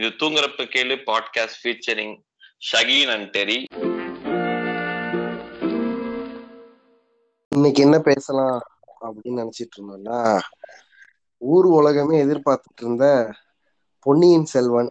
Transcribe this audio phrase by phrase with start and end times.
[0.00, 2.22] இது தூங்குறப்ப கேளு podcast featuring
[2.72, 3.64] Shakeen and Terry.
[7.48, 8.62] இன்னைக்கு என்ன பேசலாம்
[9.00, 10.40] அப்படின்னு நினைச்சிட்டு இருந்தோம்னா
[11.36, 13.34] ஊர் உலகமே எதிர்பார்த்துட்டு இருந்த
[14.00, 14.90] பொன்னியின் செல்வன்.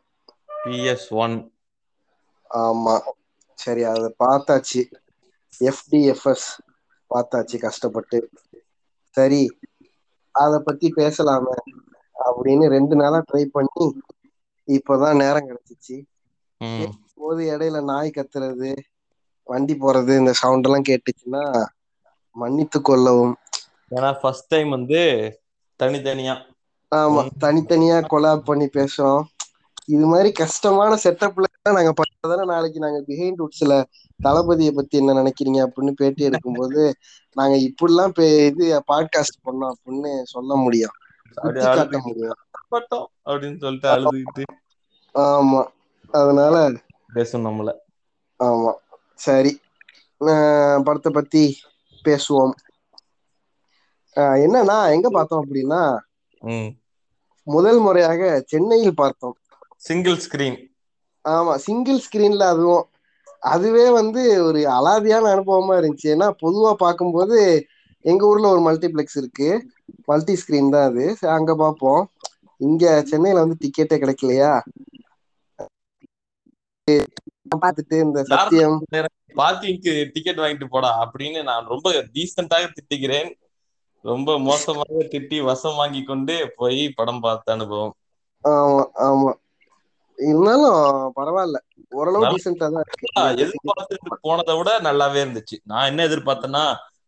[0.65, 1.53] பிஎஸ் ஒன்
[2.53, 2.99] ஆமா.
[3.53, 4.91] சரி அதை பார்த்தாச்சு.
[5.59, 6.47] எஃப்டிஎஃப்எஸ்
[7.13, 8.29] பார்த்தாச்சு கஷ்டப்பட்டு.
[9.09, 9.59] சரி
[10.31, 11.57] அத பத்தி பேசலாமே
[12.25, 14.01] அப்படின்னு ரெண்டு நாளா ட்ரை பண்ணி
[14.69, 15.97] இப்பதான் நேரம் கிடைச்சிச்சு.
[17.15, 18.69] போது இடையில நாய் கத்துறது
[19.43, 21.43] வண்டி போறது இந்த சவுண்ட் எல்லாம் கேட்டுச்சுன்னா
[22.35, 23.35] மன்னித்து கொள்ளவும்.
[23.95, 24.99] ஏன்னா ஃபர்ஸ்ட் டைம் வந்து
[25.79, 26.35] தனித்தனியா.
[26.95, 29.23] ஆமா தனித்தனியா கொலாப் பண்ணி பேசுறோம்.
[29.85, 33.73] இது மாதிரி கஷ்டமான செட்டப்ல நாங்க பண்ணதானே நாளைக்கு நாங்க பிஹைண்ட் உட்ஸ்ல
[34.23, 36.91] தளபதியை பத்தி என்ன நினைக்கிறீங்க அப்படின்னு பேட்டி எடுக்கும்போது
[37.33, 38.13] நாங்க இப்படிலாம்
[38.45, 40.95] இது பாட்காஸ்ட் பண்ணோம் அப்படின்னு சொல்ல முடியும்.
[41.37, 42.39] அப்படி குத்தி காட்ட அழுதுகிட்டு முடியும்.
[42.71, 44.45] பட்டோம் அப்படின்னு சொல்லிட்டு அழுதுகிட்டு
[45.15, 45.61] ஆமா.
[46.13, 46.55] அதனால
[47.15, 47.69] பேசும் நம்மள.
[48.39, 48.71] ஆமா.
[49.19, 49.51] சரி.
[50.85, 51.43] படத்தை பத்தி
[52.05, 52.55] பேசுவோம்.
[54.43, 55.81] என்னன்னா எங்க பார்த்தோம் அப்படின்னா
[57.47, 59.37] முதல் முறையாக சென்னையில் பார்த்தோம்.
[59.81, 60.59] சிங்கிள் ஸ்கிரீன்
[61.25, 62.85] ஆமா சிங்கிள் ஸ்கிரீன்ல அதுவும்
[63.49, 66.07] அதுவே வந்து ஒரு அலாதியான அனுபவமா இருந்துச்சு.
[66.07, 67.37] ஏன்னா பொதுவா பார்க்கும்போது
[68.05, 69.49] எங்க ஊர்ல ஒரு மல்டிப்ளெக்ஸ் இருக்கு.
[70.05, 71.05] மல்டி ஸ்கிரீன் தான் அது.
[71.37, 72.01] அங்க பார்ப்போம்
[72.61, 74.51] இங்க சென்னையில வந்து டிக்கெட்டே கிடைக்கலையா?
[77.63, 78.77] பார்த்துட்டு இந்த சத்தியம்.
[79.35, 83.29] பார்க்கிங்க்கு டிக்கெட் வாங்கிட்டு போடா அப்படின்னு நான் ரொம்ப டீசென்டாக திட்டுகிறேன்.
[84.05, 87.93] ரொம்ப மோசமாக திட்டி வசம் வாங்கி கொண்டு போய் படம் பார்த்த அனுபவம்.
[88.43, 89.31] ஆமா ஆமா.
[90.17, 90.77] இருந்தாலும்
[91.17, 91.57] பரவாயில்ல.
[91.91, 95.57] ஓரளவு டீசெண்டா தான் எதிர்பார்த்துட்டு போனதை விட நல்லாவே இருந்துச்சு.
[95.63, 96.63] நான் என்ன எதிர்பார்த்தேன்னா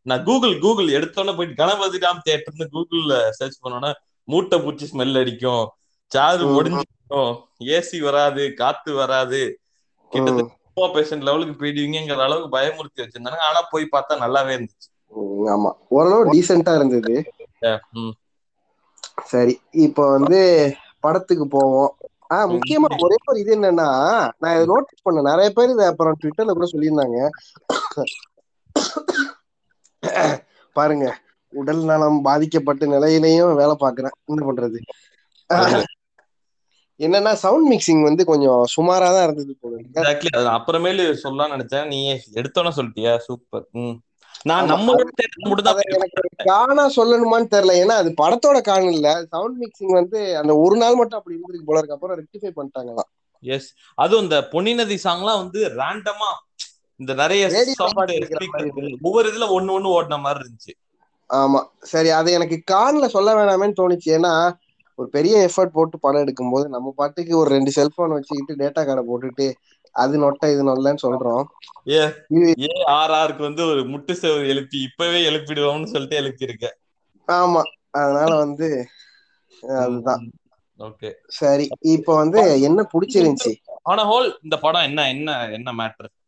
[0.06, 3.92] நான் கூகுள் கூகுள் எடுத்தோன்னே போயிட்டு கணபதி ராம் தியேட்டர்னு கூகுள்ல சர்ச் பண்ணோன்னா
[4.28, 5.66] மூட்டை பூச்சி ஸ்மெல் அடிக்கும்
[6.12, 6.54] சாரு ம்.
[6.56, 7.32] முடிஞ்சிருக்கும்
[7.68, 9.42] ஏசி வராது காத்து வராது.
[10.12, 10.58] கிட்டத்தட்ட
[10.94, 13.40] பேஷண்ட் லெவலுக்கு போயிடுவீங்கிற அளவுக்கு பயமுறுத்தி வச்சிருந்தாங்க.
[13.40, 14.88] ஆனா போய் பார்த்தா நல்லாவே இருந்துச்சு.
[15.54, 15.72] ஆமா.
[15.90, 17.16] ஓரளவு டீசெண்டா இருந்தது.
[19.26, 20.40] சரி இப்போ வந்து
[21.00, 21.92] படத்துக்கு போவோம்.
[22.30, 23.88] ஆஹ் முக்கியமா ஒரே ஒரு இது என்னன்னா
[24.40, 25.22] நான் இதை நோட்டீஸ் பண்ணேன்.
[25.22, 27.18] நிறைய பேர் இதை அப்புறம் ட்விட்டர்ல கூட சொல்லியிருந்தாங்க.
[30.76, 31.06] பாருங்க
[31.54, 34.16] உடல் நலம் பாதிக்கப்பட்ட நிலையிலையும் வேலை பார்க்கறேன்.
[34.26, 34.80] என்ன பண்றது?
[37.00, 39.76] என்னன்னா சவுண்ட் மிக்சிங் வந்து கொஞ்சம் சுமாரா தான் இருந்தது போல.
[39.86, 40.32] Exactly.
[40.38, 41.88] அது அப்புறமேலு சொல்லலாம்னு நினைச்சேன்.
[41.88, 42.00] நீ
[42.34, 43.14] எடுத்தோன்னே சொல்லிட்டியா?
[43.18, 43.66] சூப்பர்
[44.46, 44.66] நான்.
[44.66, 44.94] நம்ம
[46.44, 47.74] காணா சொல்லணுமான்னு தெரியல.
[47.84, 49.26] ஏன்னா அது படத்தோட காணம் இல்ல.
[49.26, 51.98] சவுண்ட் மிக்சிங் வந்து அந்த ஒரு நாள் மட்டும் அப்படி இருந்திருக்கு போல இருக்கு.
[51.98, 53.10] அப்புறம் ரெக்டிஃபை பண்ணிட்டாங்களாம்.
[53.44, 56.32] எஸ் அதுவும் இந்த பொன்னி நதி சாங்லாம் வந்து ரேண்டமா
[57.02, 58.66] இந்த நிறைய speaker,
[59.02, 60.74] ஒவ்வொரு இதுல ஒண்ணு ஒண்ணு ஓடின மாதிரி இருந்துச்சு.
[61.30, 61.60] ஆமா.
[61.82, 64.10] சரி அது எனக்கு கான்ல சொல்ல வேணாமேன்னு தோணுச்சு.
[64.10, 64.34] ஏன்னா
[65.00, 69.48] ஒரு பெரிய எஃபர்ட் போட்டு படம் எடுக்கும்போது நம்ம பாட்டுக்கு ஒரு ரெண்டு செல்போன் வச்சுக்கிட்டு டேட்டா கார்டை போட்டுட்டு
[69.96, 71.46] அது நொட்டை இது நொல்லன்னு சொல்றோம்.
[71.90, 72.02] ஏ
[72.62, 76.68] ஏ ஆர் ஆருக்கு வந்து ஒரு முட்டு செவரு எழுப்பி இப்பவே எழுப்பிடுவோம்னு சொல்லிட்டு எழுப்பி இருக்க
[77.28, 77.64] ஆமா.
[77.94, 78.68] அதனால வந்து
[79.80, 80.24] அதுதான்.
[80.80, 81.10] ஓகே.
[81.32, 83.52] சரி இப்போ வந்து என்ன பிடிச்சிருந்துச்சு?
[83.84, 86.21] ஆனா ஹோல் இந்த படம் என்ன என்ன என்ன மேட்டர் ஆஹ்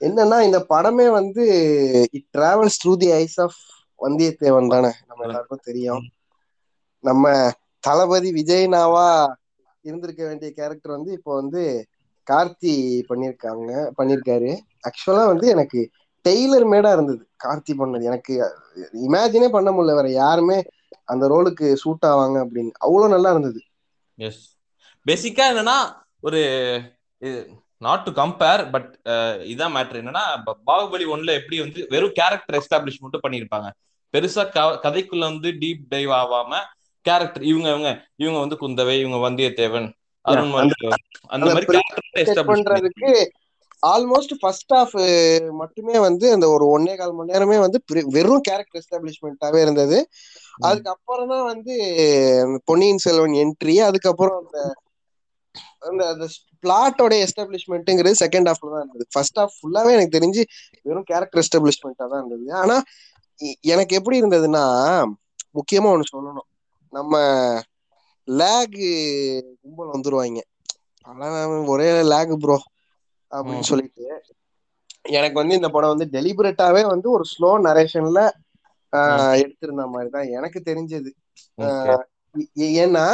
[0.00, 1.44] என்னன்னா இந்த படமே வந்து
[2.12, 3.58] it travels through the eyes of
[4.00, 4.90] Vandiyathevan தானே.
[5.06, 6.02] நம்ம எல்லாருக்கும் தெரியும்.
[7.04, 7.32] நம்ம
[7.84, 9.08] தளபதி விஜய்னாவா
[9.84, 11.62] இருந்திருக்க வேண்டிய கேரக்டர் வந்து இப்போ வந்து
[12.26, 12.74] கார்த்தி
[13.08, 14.50] பண்ணியிருக்காங்க பண்ணியிருக்காரு
[14.88, 15.80] ஆக்சுவலா வந்து எனக்கு
[16.24, 18.02] டெய்லர் மேடா இருந்தது கார்த்தி பண்ணது.
[18.02, 18.32] எனக்கு
[19.06, 20.58] இமேஜினே பண்ண முடியல வேற யாருமே
[21.04, 22.72] அந்த ரோலுக்கு சூட் ஆவாங்க அப்படின்னு.
[22.78, 23.60] அவ்வளவு நல்லா இருந்தது.
[24.18, 24.42] எஸ்
[25.06, 25.78] பேசிக்கா என்னன்னா
[26.20, 26.40] ஒரு
[27.82, 28.88] நாட் டு கம்பேர் பட்
[29.52, 30.24] இதான் மேட்ரு என்னன்னா
[30.68, 33.68] பாகுபலி ஒன்ல எப்படி வந்து வெறும் கேரக்டர் எஸ்டாப்ளிஷ் மட்டும் பண்ணியிருப்பாங்க.
[34.14, 34.42] பெருசா
[34.84, 36.52] கதைக்குள்ள வந்து டீப் டைவ் ஆகாம
[37.06, 39.88] கேரக்டர் இவங்க இவங்க இவங்க வந்து குந்தவை இவங்க வந்தியத்தேவன்
[41.34, 41.66] அந்த மாதிரி
[42.16, 43.10] கேரக்டர் பண்றதுக்கு
[43.82, 44.94] ஆல்மோஸ்ட் ஃபர்ஸ்ட் ஹாஃப்
[45.60, 47.78] மட்டுமே வந்து அந்த ஒரு ஒன்னே கால் மணி நேரமே வந்து
[48.16, 49.98] வெறும் கேரக்டர் எஸ்டாப்ளிஷ்மெண்ட்டாவே இருந்தது.
[50.68, 51.74] அதுக்கப்புறம் தான் வந்து
[52.64, 54.58] பொன்னியின் செல்வன் என்ட்ரி அதுக்கப்புறம் அந்த
[55.82, 56.26] அந்த அந்த
[56.64, 59.04] பிளாட்டோட எஸ்டாப்ளிஷ்மெண்ட்டுங்கிறது செகண்ட் ஹாஃப்ல தான் இருந்தது.
[59.14, 60.42] ஃபர்ஸ்ட் ஹாஃப் ஃபுல்லாவே எனக்கு தெரிஞ்சு
[60.86, 62.46] வெறும் கேரக்டர் எஸ்டாப்ளிஷ்மெண்ட்டா தான் இருந்தது.
[62.62, 62.76] ஆனா
[63.72, 64.64] எனக்கு எப்படி இருந்ததுன்னா
[65.58, 66.48] முக்கியமா ஒண்ணு சொல்லணும்.
[66.92, 67.14] நம்ம
[68.28, 68.78] லேக்
[69.62, 70.40] கும்பல் வந்துருவாங்க
[71.06, 72.56] அதெல்லாம் ஒரே லேக் ப்ரோ
[73.32, 73.66] அப்படின்னு.
[73.70, 74.04] சொல்லிட்டு
[75.10, 78.20] எனக்கு வந்து இந்த படம் வந்து டெலிபரேட்டாவே வந்து ஒரு ஸ்லோ நரேஷன்ல
[79.40, 81.10] எடுத்திருந்த மாதிரி தான் எனக்கு தெரிஞ்சது.
[82.82, 83.04] ஏன்னா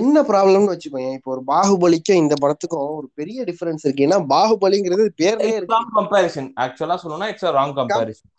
[0.00, 4.06] என்ன ப்ராப்ளம்னு வச்சுக்கோங்க இப்போ ஒரு பாகுபலிக்கும் இந்த படத்துக்கும் ஒரு பெரிய டிஃபரன்ஸ் இருக்கு.
[4.06, 5.74] ஏன்னா பாகுபலிங்கிறது பேர்லயே இருக்கு.
[5.76, 8.30] ராங் கம்பேரிசன் ஆக்சுவலா சொல்லணும்னா இட்ஸ் ராங் கம்பேரிசன்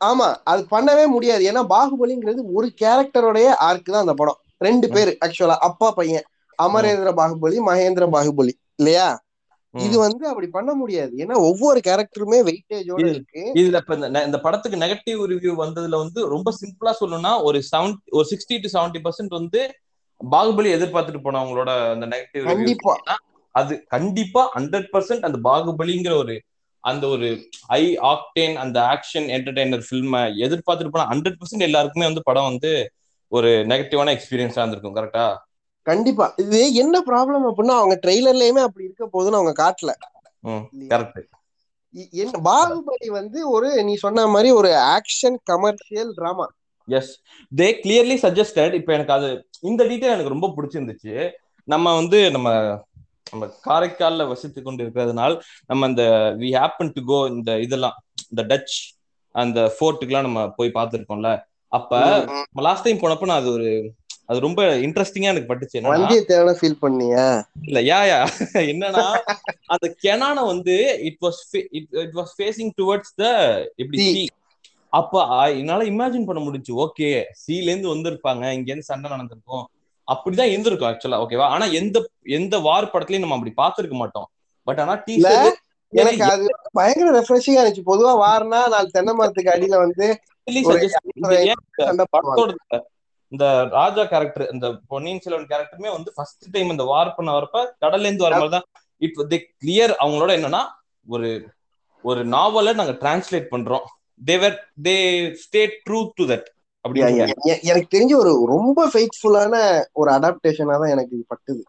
[0.00, 1.42] ஆமா அது பண்ணவே முடியாது.
[1.50, 4.38] ஏன்னா பாகுபலிங்கிறது ஒரு கேரக்டரோடைய ஆர்க் தான் அந்த படம்.
[4.60, 6.26] ரெண்டு பேரு ஆக்சுவலா அப்பா பையன்.
[6.58, 8.52] அமரேந்திர பாகுபலி மகேந்திர பாகுபலி.
[8.78, 9.06] இல்லையா?
[9.74, 11.12] இது வந்து அப்படி பண்ண முடியாது.
[11.22, 13.42] ஏன்னா ஒவ்வொரு கேரக்டருமே வெயிட்டேஜோட இருக்கு.
[13.60, 13.94] இதுல இப்ப
[14.28, 19.02] இந்த படத்துக்கு நெகட்டிவ் ரிவ்யூ வந்ததுல வந்து ரொம்ப சிம்பிளா சொல்லணும்னா ஒரு செவன் ஒரு சிக்ஸ்டி டு செவன்டி
[19.06, 19.62] பர்சன்ட் வந்து
[20.20, 22.94] பாகுபலி எதிர்பார்த்துட்டு போனவங்களோட அந்த நெகட்டிவ் கண்டிப்பா.
[23.54, 26.34] அது கண்டிப்பா ஹண்ட்ரட் பர்சன்ட் அந்த பாகுபலிங்கிற ஒரு
[26.84, 27.28] அந்த ஒரு
[27.74, 32.72] ஐ ஆக்டேன் அந்த ஆக்ஷன் என்டர்டைனர் ஃபில்மை எதிர்பார்த்துட்டு போனா ஹண்ட்ரட் பர்சன்ட் எல்லாருக்குமே வந்து படம் வந்து
[33.32, 35.26] ஒரு நெகட்டிவான எக்ஸ்பீரியன்ஸா இருந்திருக்கும் கரெக்டா
[35.86, 36.26] கண்டிப்பா.
[36.36, 39.92] இது என்ன ப்ராப்ளம் அப்படின்னா அவங்க ட்ரெய்லர்லயுமே அப்படி இருக்க போதுன்னு அவங்க காட்டல.
[40.92, 41.22] கரெக்ட்
[42.48, 46.46] பாகுபலி வந்து ஒரு நீ சொன்ன மாதிரி ஒரு action commercial drama
[46.88, 47.12] yes
[47.52, 49.28] they clearly suggested இப்போ எனக்கு அது
[49.62, 51.14] இந்த டீட்டெயில் எனக்கு ரொம்ப பிடிச்சிருந்துச்சு.
[51.68, 52.48] நம்ம வந்து நம்ம
[53.32, 55.30] நம்ம காரைக்கால்ல வசித்து கொண்டு இருக்கிறதுனால
[55.66, 56.04] நம்ம இந்த
[56.40, 57.96] வி ஹேப்பன் டு கோ இந்த இதெல்லாம்
[58.32, 58.76] இந்த டச்
[59.34, 61.30] அந்த ஃபோர்ட்டுக்கெல்லாம் நம்ம போய் பார்த்துருக்கோம்ல.
[61.72, 61.92] அப்ப
[62.66, 63.68] லாஸ்ட் டைம் போனப்ப நான் அது ஒரு
[64.28, 65.80] அது ரொம்ப இன்ட்ரெஸ்டிங்கா எனக்கு பட்டுச்சு.
[65.94, 67.24] வந்தியத்தேவனை ஃபீல் பண்ணியா?
[67.68, 68.20] இல்ல யா யா.
[68.70, 69.06] என்னன்னா
[69.74, 70.76] அந்த கெனான வந்து
[71.08, 71.40] it was
[72.04, 73.26] it was facing towards the
[74.00, 74.24] sea.
[74.98, 75.22] அப்ப
[75.60, 77.08] என்னால இமேஜின் பண்ண முடிஞ்சு ஓகே
[77.42, 79.64] சீல இருந்து வந்திருப்பாங்க இங்க இருந்து சண்டை நடந்திருக்கும்.
[80.08, 81.96] அப்படிதான் இருந்திருக்கும் ஆக்சுவலா ஓகேவா ஆனா எந்த
[82.38, 84.28] எந்த வார் படத்துலயும் நம்ம அப்படி பார்த்திருக்க மாட்டோம்.
[84.66, 85.56] பட் ஆனா டீசர்
[85.92, 86.46] எனக்கு அது
[86.78, 87.88] பயங்கர ரெஃப்ரெஷிங்கா இருந்துச்சு.
[87.90, 90.06] பொதுவா வாரனா நாலு தென்னை மரத்துக்கு அடியில வந்து
[93.32, 93.44] இந்த
[93.76, 98.26] ராஜா கேரக்டர் இந்த பொன்னியின் செல்வன் கேரக்டருமே வந்து ஃபர்ஸ்ட் டைம் இந்த வார் பண்ண வரப்ப கடல்ல இருந்து
[98.26, 98.66] வரும்போது தான்
[99.02, 100.62] இட் தே கிளியர் அவங்களோட என்னன்னா
[101.06, 101.28] ஒரு
[102.04, 103.86] ஒரு நாவலை நாங்க டிரான்ஸ்லேட் பண்றோம்.
[104.20, 104.96] தேவர் they
[105.42, 106.48] stay true to that
[107.64, 109.54] எனக்கு தெரிஞ்ச ஒரு ரொம்ப ஃபெய்த்ஃபுல்லான
[109.92, 111.62] ஒரு அடாப்டேஷனா தான் எனக்கு இது பட்டுது.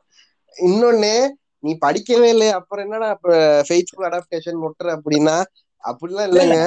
[0.56, 1.14] இன்னொன்னு
[1.64, 3.10] நீ படிக்கவே இல்லை அப்புறம் என்னடா
[3.68, 5.38] ஃபெய்த்ஃபுல் அடாப்டேஷன் முட்டுற அப்படின்னா
[5.84, 6.60] அப்படிலாம் இல்லைங்க.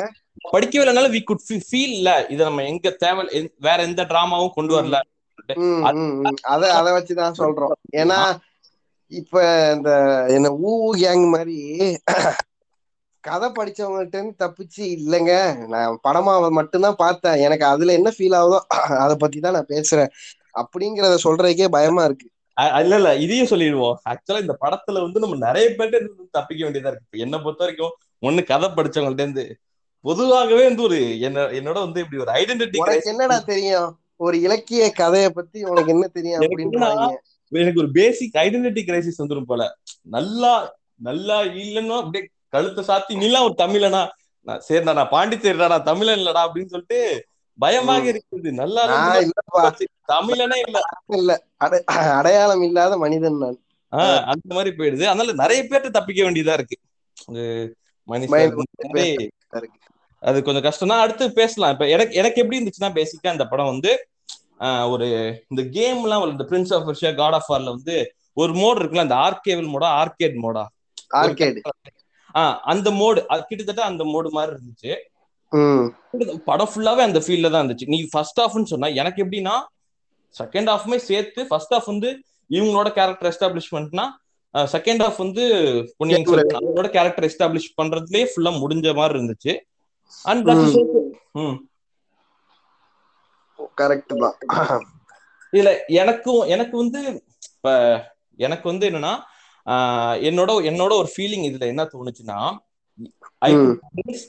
[0.49, 2.11] படிக்கவே இல்லைனால வி குட் ஃபீல் இல்ல.
[2.29, 3.23] இதை நம்ம எங்க தேவை
[3.61, 4.99] வேற எந்த டிராமாவும் கொண்டு வரல.
[6.53, 7.75] அத அத வச்சுதான் சொல்றோம்.
[8.01, 8.19] ஏன்னா
[9.13, 9.35] இப்ப
[9.75, 9.91] இந்த
[10.37, 11.59] என்ன ஊ கேங் மாதிரி
[13.29, 15.33] கதை படிச்சவங்கள்ட்ட இருந்து தப்பிச்சு இல்லைங்க.
[15.73, 17.39] நான் படமா மட்டும்தான் பார்த்தேன்.
[17.47, 18.59] எனக்கு அதுல என்ன ஃபீல் ஆகுதோ
[19.05, 20.11] அத பத்தி தான் நான் பேசுறேன்.
[20.63, 22.29] அப்படிங்கறத சொல்றதுக்கே பயமா இருக்கு.
[22.83, 23.11] இல்ல இல்ல.
[23.25, 23.97] இதையும் சொல்லிடுவோம்.
[24.11, 25.99] ஆக்சுவலா இந்த படத்துல வந்து நம்ம நிறைய பேர்ட்ட
[26.37, 27.23] தப்பிக்க வேண்டியதா இருக்கு.
[27.25, 27.95] என்னை பொறுத்த வரைக்கும்
[28.27, 29.47] ஒண்ணு கதை படிச்சவங்கள்ட்ட இருந்து
[30.05, 32.81] பொதுவாகவே வந்து ஒரு என்ன என்னோட வந்து இப்படி ஒரு ஐடென்டிட்டி
[33.13, 33.89] என்னடா தெரியும்?
[34.27, 37.07] ஒரு இலக்கிய கதைய பத்தி உனக்கு என்ன தெரியும் அப்படின்றாங்க.
[37.53, 39.63] எனக்கு ஒரு பேசிக் ஐடென்டிட்டி கிரைசிஸ் வந்துரும் போல.
[40.17, 40.53] நல்லா
[41.09, 44.09] நல்லா இல்லைன்னா அப்படியே கழுத்தை சாத்தி நீலாம் ஒரு தமிழனா?
[44.41, 47.27] நான் சரிடா நான் பாண்டிச்சேரிடா நான் தமிழன் இல்லடா அப்படின்னு சொல்லிட்டு
[47.59, 48.03] பயமாக.
[48.03, 49.17] இருக்குது நல்லா.
[50.13, 50.81] தமிழனே இல்ல.
[51.07, 51.45] இல்ல.
[51.65, 51.85] அடை-
[52.19, 53.65] அடையாளம் இல்லாத மனிதன் நான்.
[53.93, 55.05] ஆஹ் அந்த மாதிரி போயிடுது.
[55.05, 56.77] அதனால நிறைய பேர்ட்ட தப்பிக்க வேண்டியதா இருக்கு.
[57.29, 57.77] அது
[58.09, 59.29] மனுஷன்
[60.21, 60.89] அது கொஞ்சம் கஷ்டம்.
[60.89, 61.73] தான் அடுத்து பேசலாம்.
[61.73, 64.09] இப்ப எனக்கு எனக்கு எப்படி இருந்துச்சுன்னா பேசிக்கா இந்த படம் வந்து
[64.59, 65.09] ஆஹ் ஒரு
[65.49, 69.69] இந்த கேம் எல்லாம் இந்த பிரின்ஸ் ஆஃப் காட் ஆஃப் வார்ல வந்து ஒரு மோட் இருக்குல்ல அந்த ஆர்கேவல்
[69.69, 70.67] மோடா ஆர்கேட் மோடா
[71.15, 71.61] ஆர்கேடு
[72.73, 74.93] அந்த மோடு கிட்டத்தட்ட அந்த மோடு மாதிரி இருந்துச்சு.
[76.49, 77.91] படம் ஃபுல்லாவே அந்த ஃபீல்ட்ல தான் இருந்துச்சு.
[77.95, 79.57] நீ ஃபர்ஸ்ட் ஹாஃப்னு சொன்னா எனக்கு எப்படின்னா
[80.35, 82.11] செகண்ட் ஹாஃப்மே சேர்த்து ஃபர்ஸ்ட் ஹாஃப் வந்து
[82.51, 84.07] இவங்களோட கேரக்டர் எஸ்டாப்ளிஷ்மெண்ட்னா
[84.75, 85.45] செகண்ட் ஹாஃப் வந்து
[85.99, 86.59] பொன்னியின் செல்வன்.
[86.61, 89.55] அவங்களோட கேரக்டர் எஸ்டாப்ளிஷ் பண்றதுலயே ஃபுல்லா முடிஞ்ச மாதிரி இருந்துச்சு.
[90.25, 90.49] அண்ட்
[93.81, 94.85] கரெக்ட் தான்.
[95.53, 95.71] இதுல
[96.03, 97.01] எனக்கும் எனக்கு வந்து
[97.55, 97.75] இப்ப
[98.39, 99.13] எனக்கு வந்து என்னன்னா
[100.23, 102.39] என்னோட என்னோட ஒரு ஃபீலிங் இதுல என்ன தோணுச்சுன்னா
[103.43, 103.51] ஐ.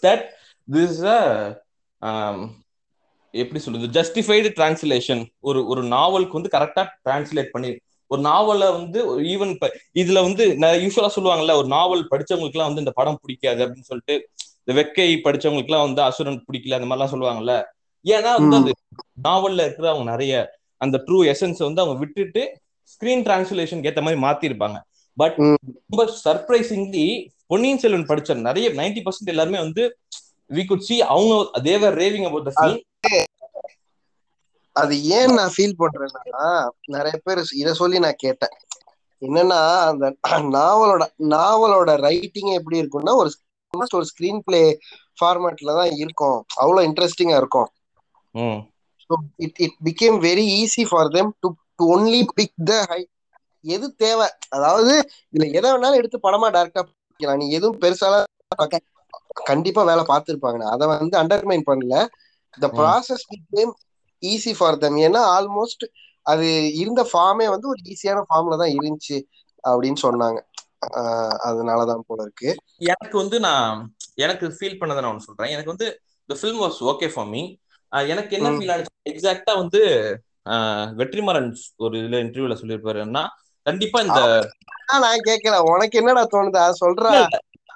[0.03, 0.25] தட்
[0.67, 1.00] திஸ்
[3.34, 7.72] எப்படி சொல்றது ஜஸ்டிஃபைடு டிரான்ஸ்லேஷன் ஒரு ஒரு நாவலுக்கு வந்து கரெக்டா டிரான்ஸ்லேட் பண்ணி
[8.12, 9.51] ஒரு நாவலை வந்து ஈவன்
[9.96, 10.43] இதுல வந்து
[10.84, 14.15] யூஸ்வலா சொல்லுவாங்கல்ல ஒரு நாவல் படிச்சவங்களுக்கு எல்லாம் வந்து இந்த படம் பிடிக்காது அப்படின்னு சொல்லிட்டு
[14.60, 17.55] இந்த வெக்கை படிச்சவங்களுக்கு எல்லாம் வந்து அசுரன் பிடிக்கல அந்த மாதிரிலாம் சொல்லுவாங்கல்ல
[18.05, 18.58] ஏன்னா வந்து.
[18.60, 18.74] அது
[19.25, 20.34] நாவல்ல இருக்கிற அவங்க நிறைய
[20.81, 22.41] அந்த ட்ரூ எசன்ஸ் வந்து அவங்க விட்டுட்டு
[22.91, 24.77] ஸ்கிரீன் டிரான்ஸ்லேஷனுக்கு ஏத்த மாதிரி மாத்திருப்பாங்க
[25.20, 25.38] பட்.
[25.90, 27.08] ரொம்ப சர்ப்ரைசிங்லி
[27.52, 29.84] பொன்னியின் செல்வன் படிச்ச நிறைய நைன்டி பர்சன்ட் எல்லாருமே வந்து
[30.50, 31.34] வி குட் சி அவங்க
[31.68, 32.80] they were raving about the scene
[34.76, 36.48] அது ஏன் நான் ஃபீல் பண்றேன்னா
[36.96, 38.54] நிறைய பேர் இத சொல்லி நான் கேட்டேன்.
[39.22, 39.60] என்னன்னா
[39.92, 40.06] அந்த
[40.58, 43.30] நாவலோட நாவலோட ரைட்டிங் எப்படி இருக்கும்னா ஒரு
[43.98, 44.62] ஒரு ஸ்கிரீன் பிளே
[45.20, 46.38] ஃபார்மேட்ல தான் இருக்கும்.
[46.62, 47.70] அவ்வளவு இன்ட்ரெஸ்டிங்கா இருக்கும்.
[49.46, 51.50] It it became very easy for them to
[51.80, 53.02] to only pick the high
[53.62, 54.28] எது தேவை?
[54.50, 58.24] அதாவது இதுல எதை வேணாலும் எடுத்து படமா டைரக்டா நீ எதுவும் பெருசால
[58.56, 58.82] பார்க்க-
[59.44, 60.63] கண்டிப்பா வேலை பார்த்திருப்பாங்க.
[60.63, 62.08] அதை வந்து அண்டர்மைன் பண்ணல.
[62.60, 62.68] The.
[62.68, 63.72] Process became
[64.22, 65.88] easy for them ஏன்னா ஆல்மோஸ்ட்
[66.22, 69.24] அது இருந்த ஃபார்மே வந்து ஒரு ஈஸியான ஃபார்ம்ல தான் இருந்துச்சு
[69.68, 70.39] அப்படின்னு சொன்னாங்க.
[70.94, 72.56] ஆஹ் அதனாலதான் போல இருக்கு.
[72.78, 75.51] எனக்கு வந்து நான் எனக்கு ஃபீல் பண்ணதை நான் ஒன்று சொல்றேன்.
[75.51, 77.56] எனக்கு வந்து இந்த film was okay for me
[77.89, 78.50] எனக்கு என்ன.
[78.50, 79.80] ஃபீல் ஆனிச்சு எக்ஸாக்டா வந்து
[80.98, 83.28] வெற்றிமாறன் ஒரு இதுல இன்டர்வியூல சொல்லியிருப்பாருன்னா
[83.70, 84.22] கண்டிப்பா இந்த
[85.04, 86.62] நான் கேட்கல உனக்கு என்னடா தோணுது?
[86.84, 87.10] சொல்றா.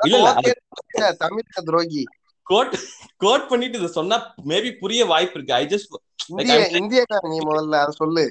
[0.07, 2.03] இல்ல தமிழக துரோகி.
[2.47, 2.75] கோட்
[3.23, 4.17] கோட் பண்ணிட்டு இதை சொன்னா
[4.51, 5.57] மேபி புரிய வாய்ப்பு இருக்கு.
[5.59, 8.23] ஐ ஜஸ்ட் இந்திய நீ முதல்ல அதை சொல்லு.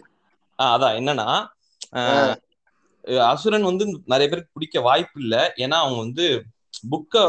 [0.59, 1.29] அதான் என்னன்னா
[3.31, 5.37] அசுரன் வந்து நிறைய பேருக்கு பிடிக்க வாய்ப்பு இல்ல.
[5.63, 6.27] ஏன்னா அவங்க வந்து
[6.91, 7.23] புக்க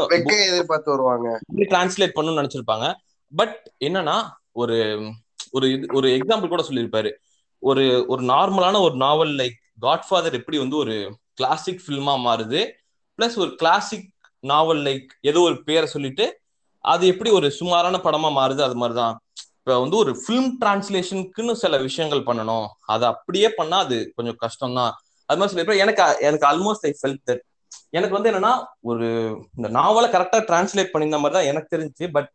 [0.50, 1.28] எதிர்பார்த்து வருவாங்க.
[1.70, 2.88] டிரான்ஸ்லேட் பண்ணணும்னு நினைச்சிருப்பாங்க.
[3.32, 4.16] பட் என்னன்னா
[4.62, 4.76] ஒரு
[5.56, 7.10] ஒரு இது ஒரு எக்ஸாம்பிள் கூட சொல்லியிருப்பாரு.
[7.62, 10.96] ஒரு ஒரு நார்மலான ஒரு நாவல் லைக் காட்ஃபாதர் எப்படி வந்து ஒரு
[11.34, 12.60] கிளாசிக் ஃபில்மா மாறுது
[13.18, 14.08] பிளஸ் ஒரு கிளாசிக்
[14.44, 16.26] நாவல் லைக் ஏதோ ஒரு பேரை சொல்லிட்டு
[16.84, 19.14] அது எப்படி ஒரு சுமாரான படமா மாறுது அது மாதிரிதான்.
[19.58, 22.66] இப்ப வந்து ஒரு ஃபிலிம் டிரான்ஸ்லேஷனுக்குன்னு சில விஷயங்கள் பண்ணணும்.
[22.94, 24.92] அதை அப்படியே பண்ணா அது கொஞ்சம் கஷ்டம் தான்
[25.28, 27.42] அது மாதிரி சொல்லியிருப்பேன் எனக்கு எனக்கு ஆல்மோஸ்ட் ஐ ஃபெல்ட் தட்
[27.90, 28.52] எனக்கு வந்து என்னன்னா
[28.90, 29.06] ஒரு
[29.56, 32.06] இந்த நாவலை கரெக்டா டிரான்ஸ்லேட் பண்ணியிருந்த மாதிரி தான் எனக்கு தெரிஞ்சுச்சு.
[32.16, 32.30] பட்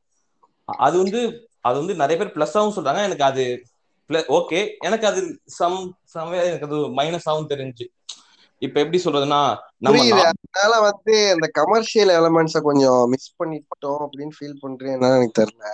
[0.66, 1.22] அது வந்து
[1.68, 3.04] அது வந்து நிறைய பேர் பிளஸ்ஸாகவும் சொல்றாங்க.
[3.10, 3.46] எனக்கு அது
[4.10, 7.86] ஓகே எனக்கு அது சம் சமய எனக்கு அது மைனஸாகவும் தெரிஞ்சு.
[8.62, 9.42] இப்ப எப்படி சொல்றதுன்னா
[9.86, 15.68] அதனால வந்து இந்த கமர்ஷியல் எலமெண்ட்ஸ கொஞ்சம் மிஸ் பண்ணிட்டோம் அப்படின்னு ஃபீல் பண்றேன் என்னன்னு எனக்கு தெரியல.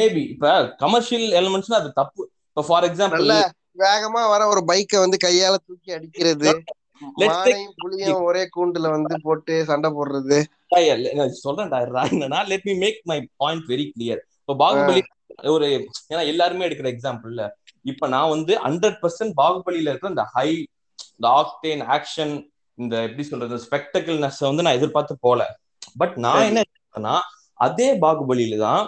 [0.00, 2.24] மேபி இப்ப கமர்ஷியல் எலிமெண்ட்ஸ்னா அது தப்பு.
[2.48, 3.30] இப்ப ஃபார் எக்ஸாம்பிள்
[3.78, 6.50] வேகமா வர ஒரு பைக்கை வந்து கையால தூக்கி அடிக்கிறது.
[7.82, 10.38] புளியும் ஒரே கூண்டுல வந்து போட்டு சண்டை போடுறது.
[11.44, 15.02] சொல்றேன்டா let me make my point very clear இப்போ பாகுபலி
[15.44, 15.66] ஒரு
[16.12, 17.44] ஏன்னா எல்லாருமே எடுக்கிற எக்ஸாம்பிள்ல
[17.92, 20.48] இப்ப நான் வந்து ஹண்ட்ரட் பர்சன்ட் பாகுபலியில இருக்கிற இந்த ஹை
[21.16, 22.34] இந்த ஆக்டேன் ஆக்ஷன்
[22.78, 25.42] இந்த எப்படி சொல்றது ஸ்பெக்டக்கிள்னஸ் வந்து நான் எதிர்பார்த்து போல
[26.00, 26.46] பட் நான்.
[26.50, 27.20] என்ன
[27.66, 28.82] அதே பாகுபலியில தான்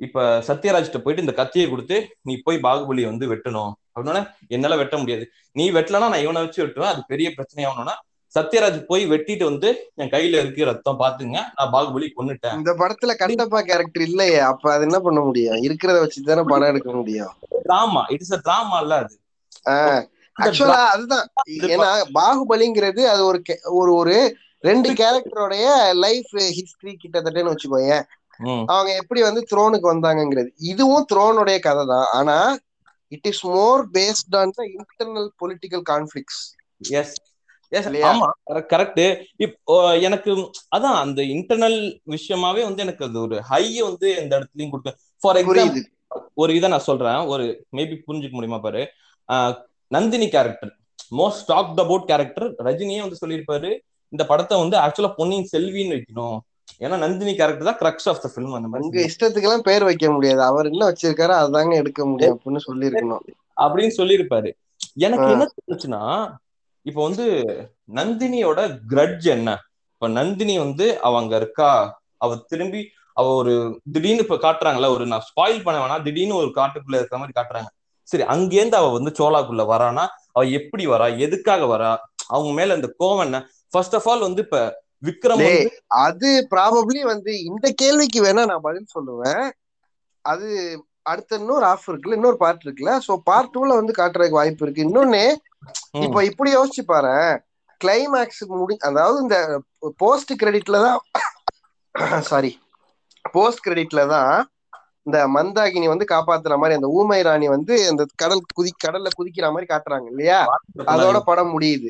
[0.00, 1.96] இப்ப சத்யராஜ்கிட்ட போயிட்டு இந்த கத்தியை கொடுத்து
[2.28, 3.72] நீ போய் பாகுபலியை வந்து வெட்டணும்.
[3.94, 4.22] அப்படின்னா
[4.54, 5.24] என்னால வெட்ட முடியாது.
[5.56, 6.92] நீ வெட்டலனா நான் இவனை வச்சு வெட்டுவேன்.
[6.92, 7.94] அது பெரிய பிரச்சனையாகணும்னா
[8.34, 11.00] சத்யராஜ் போய் வெட்டிட்டு வந்து என் கையில இருக்கு ரத்தம்.
[11.00, 12.40] பாத்துங்க நான் பாகுபலி கொன்னுட்டேன்.
[12.58, 14.38] இந்த படத்துல கட்டப்பா கேரக்டர் இல்லையே.
[14.50, 15.58] அப்ப அது என்ன பண்ண முடியும்?
[15.66, 17.32] இருக்கிறத வச்சு தானே படம் எடுக்க முடியும்.
[17.62, 19.14] Drama it is a drama இல்ல அது.
[20.36, 21.26] ஆக்சுவலா அதுதான்.
[21.68, 23.38] ஏன்னா பாகுபலிங்கிறது அது ஒரு
[23.80, 24.16] ஒரு ஒரு
[24.64, 25.66] ரெண்டு கேரக்டரோடைய
[26.02, 27.94] லைஃப் ஹிஸ்டரி கிட்டத்தட்டன்னு வச்சுக்கோங்க
[28.72, 30.50] அவங்க எப்படி வந்து த்ரோனுக்கு வந்தாங்கங்கிறது.
[30.70, 32.08] இதுவும் த்ரோனுடைய கதை தான்.
[32.18, 32.36] ஆனா
[33.12, 36.42] it is more based on the internal political conflicts?
[36.80, 37.31] ஆமா
[38.72, 39.02] கரெக்ட்
[39.36, 40.30] இப்போ எனக்கு
[40.76, 41.78] அதான் அந்த இன்டர்னல்
[42.10, 45.82] விஷயமாவே வந்து எனக்கு அது ஒரு ஹை வந்து எந்த இடத்துலயும் கொடுக்க ஃபார் எக்ஸாம்பிள்
[46.34, 47.20] ஒரு இதை நான் சொல்றேன்.
[47.26, 48.82] ஒரு மேபி புரிஞ்சுக்க முடியுமா பாரு?
[49.86, 50.72] Nandini character
[51.18, 53.70] most talked about character ரஜினியே வந்து சொல்லியிருப்பாரு
[54.08, 56.38] இந்த படத்தை வந்து ஆக்சுவலா பொன்னியின் செல்வின்னு வைக்கணும்.
[56.80, 60.10] ஏன்னா நந்தினி கேரக்டர் தான் கிரக்ஸ் ஆஃப் த ஃபிலிம் அந்த உங்க மாதிரி இஷ்டத்துக்கு எல்லாம் பேர் வைக்க
[60.10, 60.42] முடியாது.
[60.42, 63.24] அவர் என்ன வச்சிருக்காரோ அதாங்க எடுக்க முடியும் அப்படின்னு சொல்லியிருக்கணும்.
[63.56, 64.50] அப்படின்னு சொல்லியிருப்பாரு.
[64.94, 65.28] எனக்கு.
[65.30, 66.02] என்ன தோணுச்சுன்னா
[66.86, 67.24] இப்ப வந்து
[67.94, 69.50] நந்தினியோட கிரட்ஜ் என்ன?
[69.94, 71.70] இப்ப நந்தினி வந்து அவ அங்க இருக்கா?
[72.18, 72.80] அவ திரும்பி
[73.16, 73.54] அவ ஒரு
[73.92, 77.70] திடீர்னு இப்ப காட்டுறாங்கல்ல ஒரு நான் ஸ்பாயில் பண்ண வேணா திடீர்னு ஒரு காட்டுக்குள்ள இருக்கிற மாதிரி காட்டுறாங்க.
[78.08, 80.04] சரி அங்கேருந்து அவ வந்து சோலாக்குள்ள வரானா?
[80.32, 81.18] அவ எப்படி வரா?
[81.18, 81.90] எதுக்காக வரா?
[82.26, 83.38] அவங்க மேல இந்த கோவம் என்ன?
[83.72, 84.58] ஃபர்ஸ்ட் ஆஃப் ஆல் வந்து இப்ப
[85.02, 85.42] விக்ரம்
[86.02, 89.44] அது ப்ராபப்ளி வந்து இந்த கேள்விக்கு வேணா நான் பதில் சொல்லுவேன்.
[90.24, 90.48] அது
[91.02, 92.92] அடுத்த இன்னொரு ஆஃப் இருக்குல்ல இன்னொரு பார்ட் இருக்குல்ல.
[93.08, 94.86] சோ பார்ட் டூல வந்து காட்டுறதுக்கு வாய்ப்பு இருக்கு.
[94.88, 95.22] இன்னொன்னு
[96.00, 97.14] இப்ப இப்படி யோசிச்சு பாரு
[97.80, 99.36] கிளைமேக்ஸ் முடி அதாவது இந்த
[100.00, 101.00] போஸ்ட் கிரெடிட்ல தான்
[102.22, 102.52] சாரி
[103.34, 104.32] போஸ்ட் கிரெடிட்ல தான்
[105.06, 109.66] இந்த மந்தாகினி வந்து காப்பாத்துற மாதிரி அந்த ஊமை ராணி வந்து அந்த கடல் குதி கடல்ல குதிக்கிற மாதிரி
[109.68, 110.38] காட்டுறாங்க இல்லையா?
[110.92, 111.88] அதோட படம் முடியுது.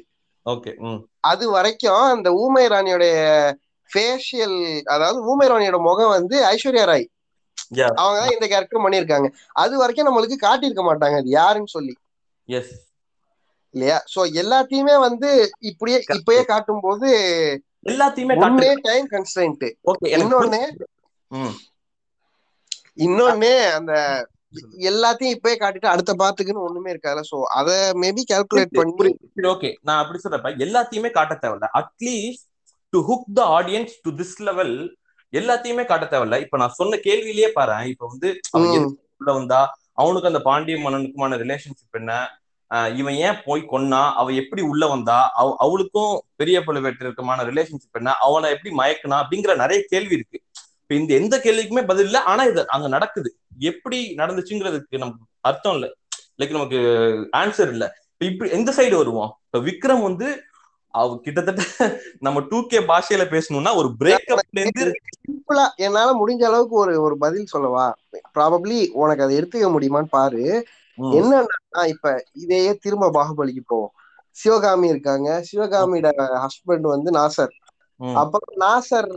[1.25, 3.17] அது வரைக்கும் அந்த ஊமை ராணியோடைய
[3.91, 4.57] ஃபேஷியல்
[4.95, 7.07] அதாவது ஊமை ராணியோட முகம் வந்து ஐஸ்வர்யா ராய்.
[8.01, 11.17] அவங்க தான் இந்த கேரக்டர் பண்ணிருக்காங்க அது வரைக்கும் நம்மளுக்கு காட்டியிருக்க மாட்டாங்க.
[11.23, 11.95] அது யாருன்னு சொல்லி.
[12.49, 12.73] எஸ்
[13.75, 13.99] இல்லையா?
[14.15, 15.29] சோ எல்லாத்தையுமே வந்து
[15.71, 17.09] இப்படியே இப்பயே காட்டும் போது
[17.87, 18.35] எல்லாத்தையுமே
[18.89, 20.63] டைம் கன்ஸ்டன்ட் ஓகே இன்னொன்னு
[23.05, 23.93] இன்னொன்னு அந்த
[24.91, 27.29] எல்லாத்தையும் இப்பயே காட்டிட்டு அடுத்த பாத்துக்குன்னு ஒண்ணுமே இருக்காதுல்ல.
[27.31, 27.71] சோ அத
[28.03, 29.11] மேபி கால்குலேட் பண்ணி
[29.53, 31.69] ஓகே நான் அப்படி சொல்றப்ப எல்லாத்தையுமே காட்ட தேவையில்ல.
[31.81, 32.47] At least
[32.93, 34.75] to hook the audience to this level
[35.33, 36.39] எல்லாத்தையுமே காட்ட தேவையில்ல.
[36.45, 38.91] இப்ப நான் சொன்ன கேள்வியிலேயே பாரு இப்ப வந்து அவன்
[39.33, 39.61] வந்தா?
[39.95, 42.13] அவனுக்கு அந்த பாண்டிய மன்னனுக்குமான ரிலேஷன்ஷிப் என்ன?
[42.97, 44.13] இவன் ஏன் போய் கொன்னா?
[44.13, 45.31] அவ எப்படி உள்ள வந்தா?
[45.35, 48.13] அவ அவளுக்கும் பெரிய பழுவேட்டருக்குமான ரிலேஷன்ஷிப் என்ன?
[48.21, 49.19] அவனை எப்படி மயக்குனா?
[49.23, 50.39] அப்படிங்கிற நிறைய கேள்வி இருக்கு.
[50.83, 52.23] இப்ப இந்த எந்த கேள்விக்குமே பதில் இல்ல.
[52.25, 53.31] ஆனா இது அங்க நடக்குது.
[53.65, 55.87] எப்படி நடந்துச்சுங்கிறதுக்கு நமக்கு அர்த்தம் இல்ல.
[56.39, 56.79] லைக் நமக்கு
[57.37, 57.85] ஆன்சர் இல்ல.
[58.13, 59.31] இப்ப இப்படி எந்த சைடு வருவோம்?
[59.47, 60.29] இப்ப விக்ரம் வந்து
[60.95, 61.63] அவ கிட்டத்தட்ட
[62.19, 64.87] நம்ம டூ கே பாஷையில பேசணும்னா ஒரு பிரேக்கப்ல இருந்து
[65.19, 67.87] சிம்பிளா என்னால முடிஞ்ச அளவுக்கு ஒரு ஒரு பதில் சொல்லவா?
[68.35, 70.43] ப்ராபப்ளி உனக்கு அதை எடுத்துக்க முடியுமான்னு பாரு.
[71.15, 72.07] என்னன்னா இப்ப
[72.43, 73.93] இதையே திரும்ப பாகுபலிக்கு போவோம்.
[74.37, 75.29] சிவகாமி இருக்காங்க.
[75.49, 76.09] சிவகாமியோட
[76.45, 77.53] ஹஸ்பண்ட் வந்து நாசர்.
[78.01, 79.11] ம், அப்புறம் நாசர்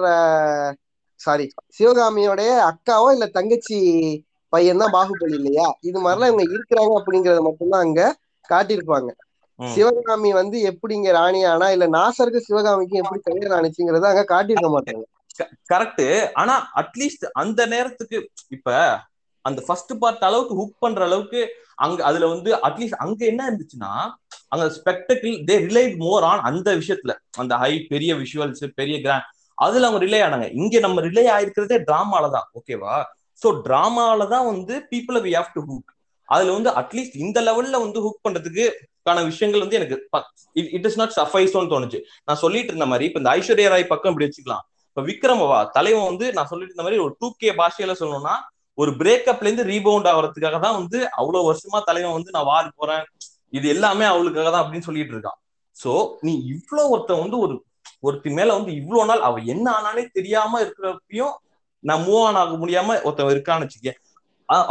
[1.20, 1.46] சாரி
[1.78, 3.78] சிவகாமியோடைய அக்காவோ இல்ல தங்கச்சி
[4.54, 5.68] பையன் தான் பாகுபலி இல்லையா?
[5.82, 8.02] இது மாதிரிலாம் இவங்க இருக்கிறாங்க அப்படிங்கறத மட்டும்தான் அங்க
[8.50, 9.10] காட்டியிருப்பாங்க.
[9.60, 15.04] சிவகாமி வந்து எப்படி இங்க ராணி ஆனா இல்ல நாசருக்கு சிவகாமிக்கு எப்படி கல்யாணம் ஆனிச்சுங்கிறத அங்க காட்டியிருக்க மாட்டாங்க.
[15.70, 16.06] கரெக்ட்
[16.42, 18.18] ஆனா அட்லீஸ்ட் அந்த நேரத்துக்கு
[18.50, 18.70] இப்ப
[19.46, 21.42] அந்த ஃபர்ஸ்ட் பார்ட் அளவுக்கு ஹுக் பண்ற அளவுக்கு
[21.86, 23.92] அங்க அதுல வந்து அட்லீஸ்ட் அங்க என்ன இருந்துச்சுன்னா
[24.54, 27.14] அங்க spectacle they relate more on அந்த விஷயத்துல.
[27.42, 30.48] அந்த ஹை பெரிய விஷுவல்ஸ் பெரிய கிராண்ட் அதுல அவங்க ரிலே ஆனாங்க.
[30.62, 32.96] இங்க நம்ம ரிலே ஆயிருக்கிறதே டிராமால தான் ஓகேவா
[33.42, 35.92] சோ டிராமால தான் வந்து people we have to hook
[36.30, 38.66] அதுல வந்து அட்லீஸ்ட் இந்த லெவல்ல வந்து ஹுக் பண்றதுக்கு
[39.08, 39.98] கான விஷயங்கள் வந்து எனக்கு
[40.78, 42.00] இட் இஸ் நாட் சஃபைஸோன்னு தோணுச்சு.
[42.28, 44.64] நான் சொல்லிட்டு இருந்த மாதிரி இப்ப இந்த ஐஸ்வர்யா ராய் பக்கம் இப்படி வச்சுக்கலாம்.
[44.90, 48.36] இப்ப விக்ரமவா தலைவன் வந்து நான் சொல்லிட்டு இருந்த மாதிரி ஒரு டூ கே பாஷையில சொல்லணும்னா
[48.78, 53.04] ஒரு பிரேக்கப்ல இருந்து ரீபவுண்ட் ஆகிறதுக்காக தான் வந்து அவ்வளவு வருஷமா தலைவன் வந்து நான் வார் போறேன்.
[53.58, 55.40] இது எல்லாமே அவளுக்காக தான் அப்படின்னு சொல்லிட்டு இருக்கான்.
[55.78, 55.92] சோ
[56.28, 57.56] நீ இவ்வளவு ஒருத்தன் வந்து ஒரு
[58.08, 61.34] ஒருத்தி மேல வந்து இவ்வளவு நாள் அவ என்ன ஆனாலே தெரியாம இருக்கிறப்பையும்
[61.84, 63.92] நான் மூவ் ஆன் ஆக முடியாம ஒருத்தன் இருக்கான்னு வச்சுக்க.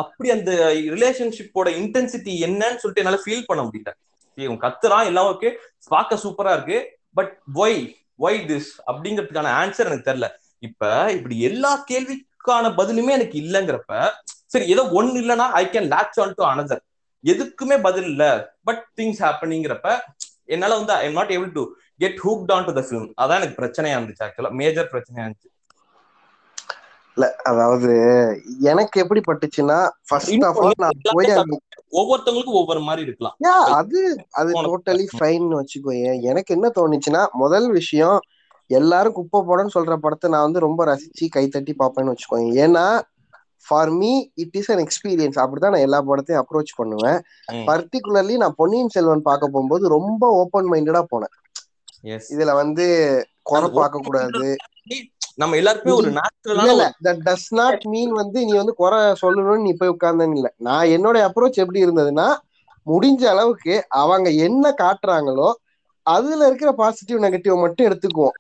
[0.03, 0.53] அப்படி அந்த
[0.95, 3.93] ரிலேஷன்ஷிப்போட இன்டென்சிட்டி என்னன்னு சொல்லிட்டு என்னால ஃபீல் பண்ண முடியல.
[4.39, 5.51] இவன் கத்துறான் எல்லாம் ஓகே
[5.95, 6.79] பார்க்க சூப்பரா இருக்கு.
[7.19, 7.33] பட்
[7.63, 7.81] ஒய்
[8.27, 10.29] ஒய் திஸ் அப்படிங்கிறதுக்கான ஆன்சர் எனக்கு தெரியல.
[10.69, 11.73] இப்ப இப்படி எல்லா
[12.47, 13.93] கேள்விக்கான பதிலுமே எனக்கு இல்லைங்கிறப்ப
[14.53, 16.79] சரி ஏதோ ஒண்ணு இல்லைன்னா I can latch on to another.
[17.25, 18.25] எதுக்குமே பதில் இல்ல
[18.69, 19.89] பட் திங்ஸ் ஹேப்பனிங்கிறப்ப
[20.55, 21.63] என்னால வந்து I not able to
[22.03, 25.51] get hooked on to the film அதான் எனக்கு பிரச்சனையா இருந்துச்சு ஆக்சுவலா மேஜர் பிரச்சனையா இருந்துச்சு.
[27.17, 27.91] இல்ல அதாவது
[28.71, 31.29] எனக்கு எப்படி பட்டுச்சுன்னா ஃபர்ஸ்ட் ஆஃப் ஆல் நான் போய்
[31.99, 33.37] ஒவ்வொருத்தவங்களுக்கும் ஒவ்வொரு மாதிரி இருக்கலாம்.
[33.79, 34.01] அது
[34.41, 36.19] அது டோட்டலி ஃபைன் வச்சுக்கோயேன்.
[36.31, 38.17] எனக்கு என்ன தோணுச்சுன்னா முதல் விஷயம்
[38.71, 42.85] எல்லாரும் குப்பை போடன்னு சொல்ற படத்தை நான் வந்து ரொம்ப ரசிச்சு கை தட்டி பார்ப்பேன்னு வச்சுக்கோங்க ஏன்னா
[43.66, 44.11] for me
[44.42, 47.18] it is an experience அப்படிதான் நான் எல்லா படத்தையும் அப்ரோச் பண்ணுவேன்.
[47.68, 51.35] பர்டிகுலர்லி நான் பொன்னியின் செல்வன் பார்க்க போகும்போது ரொம்ப ஓப்பன் மைண்டடா போனேன்
[52.30, 52.87] இதுல வந்து
[53.47, 54.47] குறை பார்க்க கூடாது.
[55.38, 56.75] நம்ம எல்லாருக்குமே ஒரு இல்ல நேச்சுரலான
[57.06, 60.49] தட் டஸ் நாட் மீன் வந்து நீ வந்து குறை சொல்லணும்னு நீ போய் உட்கார்ந்தேன்னு இல்ல.
[60.61, 62.28] நான் என்னோட அப்ரோச் எப்படி இருந்ததுன்னா
[62.87, 65.49] முடிஞ்ச அளவுக்கு அவங்க என்ன காட்டுறாங்களோ
[66.06, 68.37] அதுல இருக்கிற பாசிட்டிவ் நெகட்டிவ் மட்டும் எடுத்துக்குவோம்.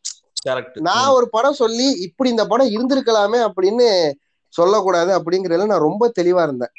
[0.80, 4.12] நான் ஒரு படம் சொல்லி இப்படி இந்த படம் இருந்திருக்கலாமே அப்படின்னு
[4.48, 6.72] சொல்லக்கூடாது அப்படிங்கறதுல நான் ரொம்ப தெளிவா இருந்தேன்.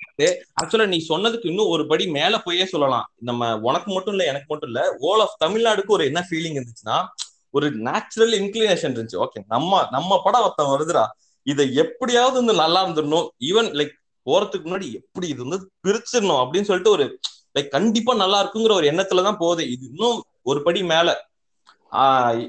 [0.61, 3.11] ஆக்சுவலா நீ சொன்னதுக்கு இன்னும் ஒரு படி மேல போயே சொல்லலாம்.
[3.15, 7.05] நம்ம உனக்கு மட்டும் இல்ல எனக்கு மட்டும் இல்ல ஓல் ஆஃப் தமிழ்நாடுக்கு ஒரு என்ன ஃபீலிங் இருந்துச்சுன்னா
[7.49, 9.17] ஒரு நேச்சுரல் இன்க்ளினேஷன் இருந்துச்சு.
[9.17, 11.05] ஓகே நம்ம நம்ம படம் ஒருத்தன் வருதுடா.
[11.43, 13.27] இதை எப்படியாவது வந்து நல்லா இருந்துடணும்.
[13.39, 13.93] ஈவன் லைக்
[14.25, 17.19] போறதுக்கு முன்னாடி எப்படி இது வந்து பிரிச்சிடணும் அப்படின்னு சொல்லிட்டு ஒரு
[17.59, 19.71] லைக் கண்டிப்பா நல்லா இருக்குங்கிற ஒரு எண்ணத்துல தான் போகுது.
[19.71, 21.27] இது இன்னும் ஒரு படி மேல.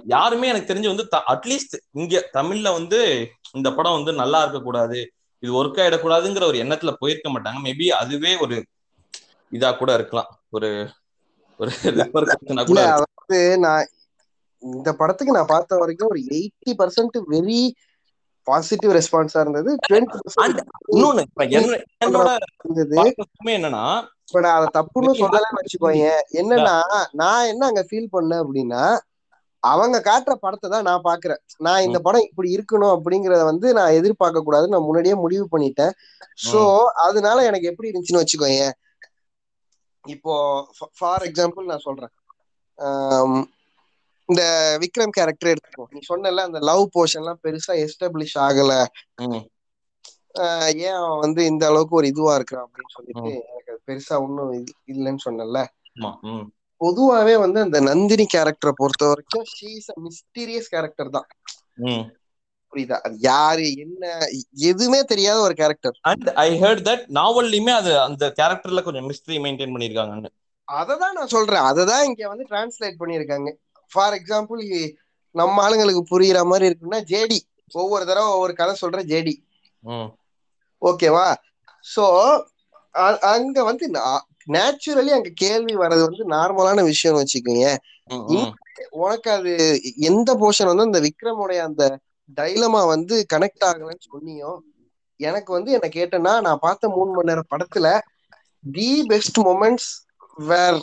[0.06, 3.00] யாருமே எனக்கு தெரிஞ்சு வந்து அட்லீஸ்ட் இங்க தமிழ்ல வந்து
[3.52, 4.98] இந்த படம் வந்து நல்லா இருக்க கூடாது
[5.42, 7.58] இது ஒர்க் ஆயிடக்கூடாதுங்கிற ஒரு எண்ணத்துல போயிருக்க மாட்டாங்க.
[7.66, 8.56] மேபி அதுவே ஒரு
[9.52, 10.30] இதா கூட இருக்கலாம்.
[10.50, 10.70] ஒரு
[11.60, 11.70] ஒரு.
[12.94, 13.90] அதாவது நான்
[14.62, 17.60] இந்த படத்துக்கு நான் பார்த்த வரைக்கும் ஒரு எயிட்டி பர்சன்ட் வெரி
[18.46, 19.70] பாசிட்டிவ் ரெஸ்பான்ஸா இருந்தது.
[21.98, 23.84] என்னன்னா
[24.28, 26.06] இப்ப நான் அதை தப்புன்னு சொல்லலன்னு வச்சுக்கோங்க
[26.40, 26.76] என்னன்னா
[27.12, 28.82] நான் என்ன அங்க ஃபீல் பண்ணேன் அப்படின்னா
[29.70, 31.40] அவங்க காட்டுற படத்தை தான் நான் பாக்குறேன்.
[31.66, 35.94] நான் இந்த படம் இப்படி இருக்கணும் அப்படிங்கறத வந்து நான் எதிர்பார்க்க கூடாதுன்னு நான் முன்னாடியே முடிவு பண்ணிட்டேன்.
[36.48, 36.60] சோ
[37.06, 38.66] அதனால எனக்கு எப்படி இருந்துச்சுன்னு வச்சுக்கோங்க
[40.04, 40.34] இப்போ
[40.98, 42.12] ஃபார் எக்ஸாம்பிள் நான் சொல்றேன்.
[44.28, 44.42] இந்த
[44.82, 45.84] விக்ரம் கேரக்டர் எடுத்துக்கோ.
[45.94, 48.72] நீ சொன்னல அந்த லவ் போர்ஷன்லாம் பெருசா எஸ்டாப்ளிஷ் ஆகல.
[50.86, 54.52] ஏன் அவன் வந்து இந்த அளவுக்கு ஒரு இதுவா இருக்கிறான் அப்படின்னு சொல்லிட்டு எனக்கு அது பெருசா ஒன்றும்
[54.94, 55.60] இல்லைன்னு சொன்னல
[56.80, 61.28] பொதுவாவே வந்து அந்த நந்தினி கேரக்டரை பொறுத்த வரைக்கும் ஷீஸ் அ மிஸ்டீரியஸ் கேரக்டர் தான்.
[62.72, 62.96] புரியுதா?
[63.04, 64.04] அது யாரு என்ன
[64.70, 69.74] எதுவுமே தெரியாத ஒரு character and I heard that நாவல்லையுமே அது அந்த கேரக்டர்ல கொஞ்சம் மிஸ்ட்ரி மெயின்டைன்
[69.74, 70.30] பண்ணிருக்காங்கன்னு
[70.68, 71.64] அததான் நான் சொல்றேன்.
[71.70, 73.48] அததான் இங்க வந்து டிரான்ஸ்லேட் பண்ணிருக்காங்க
[73.92, 74.62] ஃபார் எக்ஸாம்பிள்
[75.34, 77.38] நம்ம ஆளுங்களுக்கு புரியுற மாதிரி இருக்குன்னா ஜேடி
[77.74, 79.34] ஒவ்வொரு தடவை ஒவ்வொரு கதை சொல்ற ஜேடி
[79.84, 80.08] ம்,
[80.82, 81.26] ஓகேவா
[81.84, 82.04] சோ
[83.30, 83.86] அங்க வந்து
[84.52, 87.66] நேச்சுரலி அங்க கேள்வி வர்றது வந்து நார்மலான விஷயம்னு வச்சுக்கோங்க.
[88.90, 89.52] உனக்கு அது
[90.10, 91.84] எந்த போர்ஷன் வந்து அந்த விக்ரமுடைய அந்த
[92.40, 94.52] டைலமா வந்து கனெக்ட் ஆகலன்னு சொன்னியோ
[95.20, 97.88] எனக்கு வந்து என்ன கேட்டேன்னா நான் பார்த்த மூணு மணி நேரம் படத்துல
[98.72, 99.90] the best moments
[100.50, 100.78] were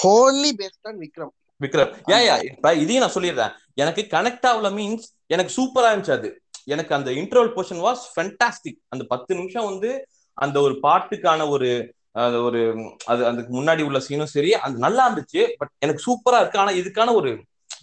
[0.00, 1.32] wholly based on Vikram.
[1.60, 1.90] Vikram.
[2.08, 3.54] Yeah yeah இப்ப இதையும் நான் சொல்லிடுறேன்.
[3.74, 6.28] எனக்கு கனெக்ட் ஆகல மீன்ஸ் எனக்கு சூப்பரா இருந்துச்சு அது.
[6.64, 9.90] எனக்கு அந்த இன்டர்வல் போர்ஷன் வாஸ் ஃபென்டாஸ்டிக் அந்த பத்து நிமிஷம் வந்து
[10.38, 11.70] அந்த ஒரு பாட்டுக்கான ஒரு
[12.14, 12.60] அது ஒரு
[13.06, 16.58] அது அதுக்கு முன்னாடி உள்ள சீனும் சரி அது நல்லா இருந்துச்சு பட் எனக்கு சூப்பரா இருக்கு.
[16.58, 17.30] ஆனா இதுக்கான ஒரு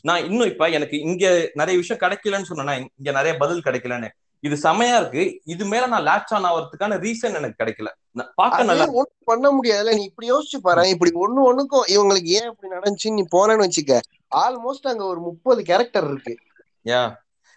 [0.04, 4.10] நான் இன்னும் இப்ப எனக்கு இங்க நிறைய விஷயம் கிடைக்கலன்னு சொன்னா இங்க நிறைய பதில் கிடைக்கலன்னு.
[4.44, 5.24] இது செமையா இருக்கு.
[5.46, 7.90] இது மேல நான் லேட்ச் ஆன் ஆகிறதுக்கான ரீசன் எனக்கு கிடைக்கல.
[8.34, 10.84] பார்க்க நல்லா ஒண்ணும் பண்ண முடியாதுல்ல நீ இப்படி யோசிச்சு பாரு.
[10.90, 13.96] இப்படி ஒண்ணு ஒண்ணுக்கும் இவங்களுக்கு ஏன் இப்படி நடந்துச்சுன்னு நீ போனேன்னு வச்சுக்க.
[14.38, 16.34] ஆல்மோஸ்ட் அங்க ஒரு முப்பது கேரக்டர் இருக்கு.
[16.86, 17.02] யா.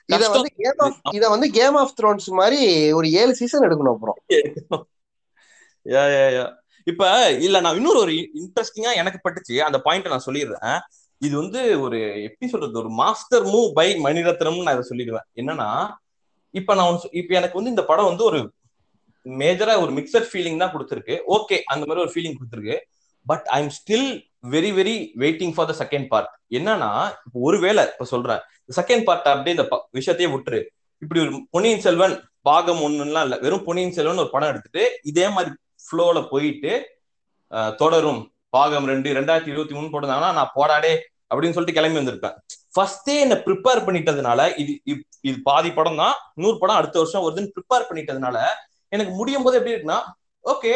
[0.08, 2.60] இத வந்து கேம் ஆஃப் இத வந்து கேம் ஆஃப் த்ரோன்ஸ் மாதிரி
[2.92, 4.18] ஒரு ஏழு சீசன் எடுக்கணும் அப்புறம்.
[5.86, 6.46] யா யா யா.
[6.90, 9.58] இப்ப இல்ல நான் இன்னொரு ஒரு இன்ட்ரெஸ்டிங்கா எனக்கு பட்டுச்சு.
[9.58, 10.78] அந்த பாயிண்ட் நான் சொல்லிடுறேன்.
[11.18, 15.28] இது வந்து ஒரு எப்படி சொல்றது ஒரு மாஸ்டர் மூவ் பை மணிரத்னம் நான் இதை சொல்லிடுவேன்.
[15.34, 15.94] என்னன்னா
[16.50, 18.52] இப்ப நான் இப்ப எனக்கு வந்து இந்த படம் வந்து ஒரு
[19.24, 21.18] மேஜரா ஒரு மிக்சட் ஃபீலிங் தான் கொடுத்துருக்கு.
[21.28, 22.78] ஓகே அந்த மாதிரி ஒரு ஃபீலிங் கொடுத்துருக்கு.
[23.26, 28.04] But I am still very very waiting for the second part என்னன்னா இப்போ ஒருவேளை இப்ப
[28.04, 28.38] சொல்றேன்.
[28.76, 30.64] செகண்ட் பார்ட் அப்படியே இந்த ப- விஷயத்தையே விட்டுரு.
[30.98, 33.38] இப்படி ஒரு பொன்னியின் செல்வன் பாகம் ஒண்ணுலாம் இல்ல.
[33.38, 35.54] வெறும் பொன்னியின் செல்வன் ஒரு படம் எடுத்துட்டு இதே மாதிரி
[35.90, 36.72] ஃப்ளோல போயிட்டு
[37.76, 38.20] தொடரும்.
[38.52, 40.92] பாகம் ரெண்டு ரெண்டாயிரத்தி இருபத்தி மூணு போட்டிருந்தாங்கன்னா நான் போடாடே
[41.30, 42.36] அப்படின்னு சொல்லிட்டு கிளம்பி வந்திருப்பேன்.
[42.74, 47.88] ஃபர்ஸ்டே என்ன ப்ரிப்பேர் பண்ணிட்டதுனால இது இது- பாதி படம் தான் நூறு படம் அடுத்த வருஷம் வருதுன்னு ப்ரிப்பேர்
[47.88, 48.36] பண்ணிட்டதுனால
[48.92, 49.98] எனக்கு முடியும் போது எப்படி இருக்குன்னா
[50.44, 50.72] ஓகே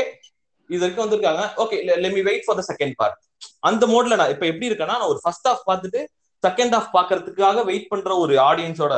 [0.70, 1.42] இது வரைக்கும் வந்திருக்காங்க.
[1.56, 3.18] Okay let me wait for the second part
[3.60, 6.00] அந்த மோட்ல நான் இப்ப எப்படி இருக்கேன்னா நான் ஒரு ஃபர்ஸ்ட் ஹாஃப் பார்த்துட்டு
[6.42, 8.94] செகண்ட் ஹாஃப் பாக்குறதுக்காக வெயிட் பண்ற ஒரு ஆடியன்ஸோட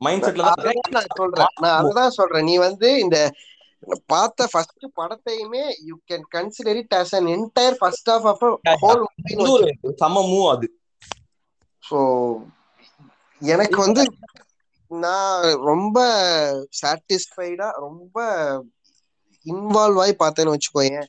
[0.00, 0.58] மைண்ட் செட்ல தான்
[1.16, 1.52] சொல்றேன்.
[1.60, 2.44] நான் அதுதான் சொல்றேன்.
[2.44, 3.18] நீ வந்து இந்த
[4.06, 8.44] பார்த்த first படத்தையுமே you can consider it as an entire first half of
[8.82, 9.02] whole
[9.34, 9.66] இது ஒரு
[10.02, 10.68] சம மூவ் அது.
[11.84, 11.98] ஸோ
[13.42, 14.02] எனக்கு வந்து
[14.90, 15.98] நான் ரொம்ப
[16.80, 18.16] சாட்டிஸ்ஃபைடா ரொம்ப
[19.46, 21.08] இன்வால்வ் ஆகி பார்த்தேன்னு வச்சுக்கோயேன்.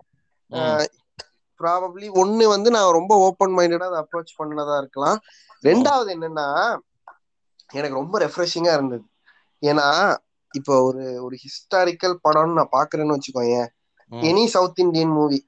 [1.60, 5.18] ப்ராபப்ளி ஒன்னு வந்து நான் ரொம்ப ஓப்பன் மைண்டடா அதை அப்ரோச் பண்ணதா இருக்கலாம்.
[5.64, 6.48] ரெண்டாவது என்னன்னா
[7.70, 9.06] எனக்கு ரொம்ப ரெஃப்ரெஷிங்கா இருந்தது.
[9.62, 9.88] ஏன்னா
[10.52, 13.68] இப்போ ஒரு ஒரு ஹிஸ்டாரிக்கல் படம்னு நான் பாக்குறேன்னு வச்சுக்கோயேன்.
[14.12, 14.24] ம்.
[14.30, 15.40] Any South Indian movie.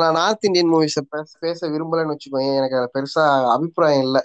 [0.00, 1.02] நான் நார்த் இந்தியன் மூவிஸ
[1.42, 2.56] பேச விரும்பலன்னு வச்சுக்கோயேன்.
[2.60, 3.24] எனக்கு அதுல பெருசா
[3.54, 4.18] அபிப்பிராயம் இல்ல.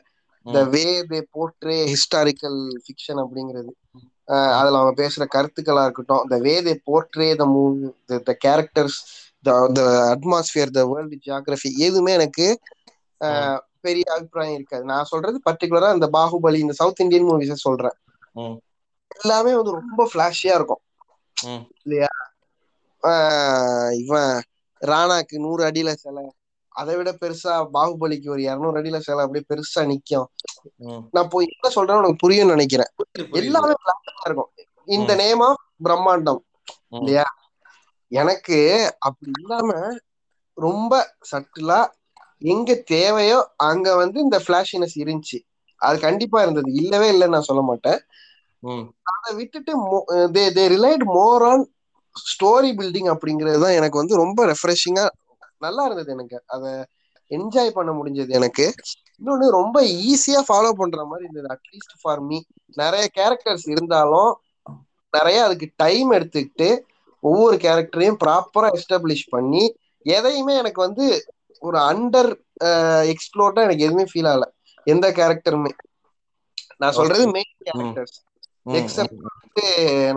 [0.46, 3.72] The way they portray historical fiction அப்படிங்கிறது.
[4.58, 7.88] அதுல அவங்க பேசுற கருத்துக்களா இருக்கட்டும் the way they portray the movie
[8.26, 9.00] the characters
[9.46, 9.52] the
[10.14, 12.48] atmosphere the world geography எதுவுமே எனக்கு
[13.86, 14.84] பெரிய அபிப்பிராயம் இருக்காது.
[14.92, 17.98] நான் சொல்றது பர்டிகுலரா இந்த பாகுபலி இந்த சவுத் இந்தியன் மூவிஸ சொல்றேன்.
[19.16, 20.84] எல்லாமே வந்து ரொம்ப ஃபிளாஷியா இருக்கும்.
[21.78, 22.12] இல்லையா?
[23.04, 24.34] ஆஹ் இவன்
[24.82, 26.26] ராணாக்கு நூறு அடியில சிலை.
[26.76, 30.28] அதை விட பெருசா பாகுபலிக்கு ஒரு இருநூறு அடியில சிலை அப்படியே பெருசா நிக்கும்.
[31.12, 32.92] நான் போய் என்ன சொல்றேன்னு உனக்கு புரியும்னு நினைக்கிறேன்.
[33.32, 34.52] எல்லாமே பிளாஸ்டிக்கா இருக்கும்.
[34.88, 36.42] இந்த நேம் ஆஃப் பிரம்மாண்டம்.
[36.98, 37.26] இல்லையா?
[38.12, 38.58] எனக்கு
[39.00, 39.72] அப்படி இல்லாம
[40.58, 40.94] ரொம்ப
[41.32, 41.80] சட்டிலா
[42.48, 45.38] எங்க தேவையோ அங்க வந்து இந்த பிளாஷினஸ் இருந்துச்சு.
[45.82, 46.70] அது கண்டிப்பா இருந்தது.
[46.74, 48.00] இல்லவே இல்லைன்னு நான் சொல்ல மாட்டேன்.
[49.12, 49.74] அதை விட்டுட்டு
[50.36, 51.64] they they relied more on
[52.16, 55.06] story building அப்படிங்கிறது தான் எனக்கு வந்து ரொம்ப ரெஃப்ரெஷிங்கா
[55.62, 56.38] நல்லா இருந்தது எனக்கு.
[56.48, 56.72] அதை
[57.32, 58.66] என்ஜாய் பண்ண முடிஞ்சது எனக்கு.
[59.22, 62.38] இன்னொன்னு ரொம்ப ஈஸியா ஃபாலோ பண்ற மாதிரி இருந்தது அட்லீஸ்ட் ஃபார் மீ
[62.78, 64.32] நிறைய கேரக்டர்ஸ் இருந்தாலும்
[65.14, 66.70] நிறைய அதுக்கு டைம் எடுத்துக்கிட்டு
[67.24, 69.64] ஒவ்வொரு கேரக்டரையும் ப்ராப்பரா எஸ்டாப்ளிஷ் பண்ணி
[70.06, 71.06] எதையுமே எனக்கு வந்து
[71.62, 72.32] ஒரு அண்டர்
[73.14, 74.46] எக்ஸ்ப்ளோர்டா எனக்கு எதுவுமே ஃபீல் ஆகல.
[74.88, 75.72] எந்த கேரக்டருமே
[76.82, 78.18] நான் சொல்றது மெயின் கேரக்டர்ஸ்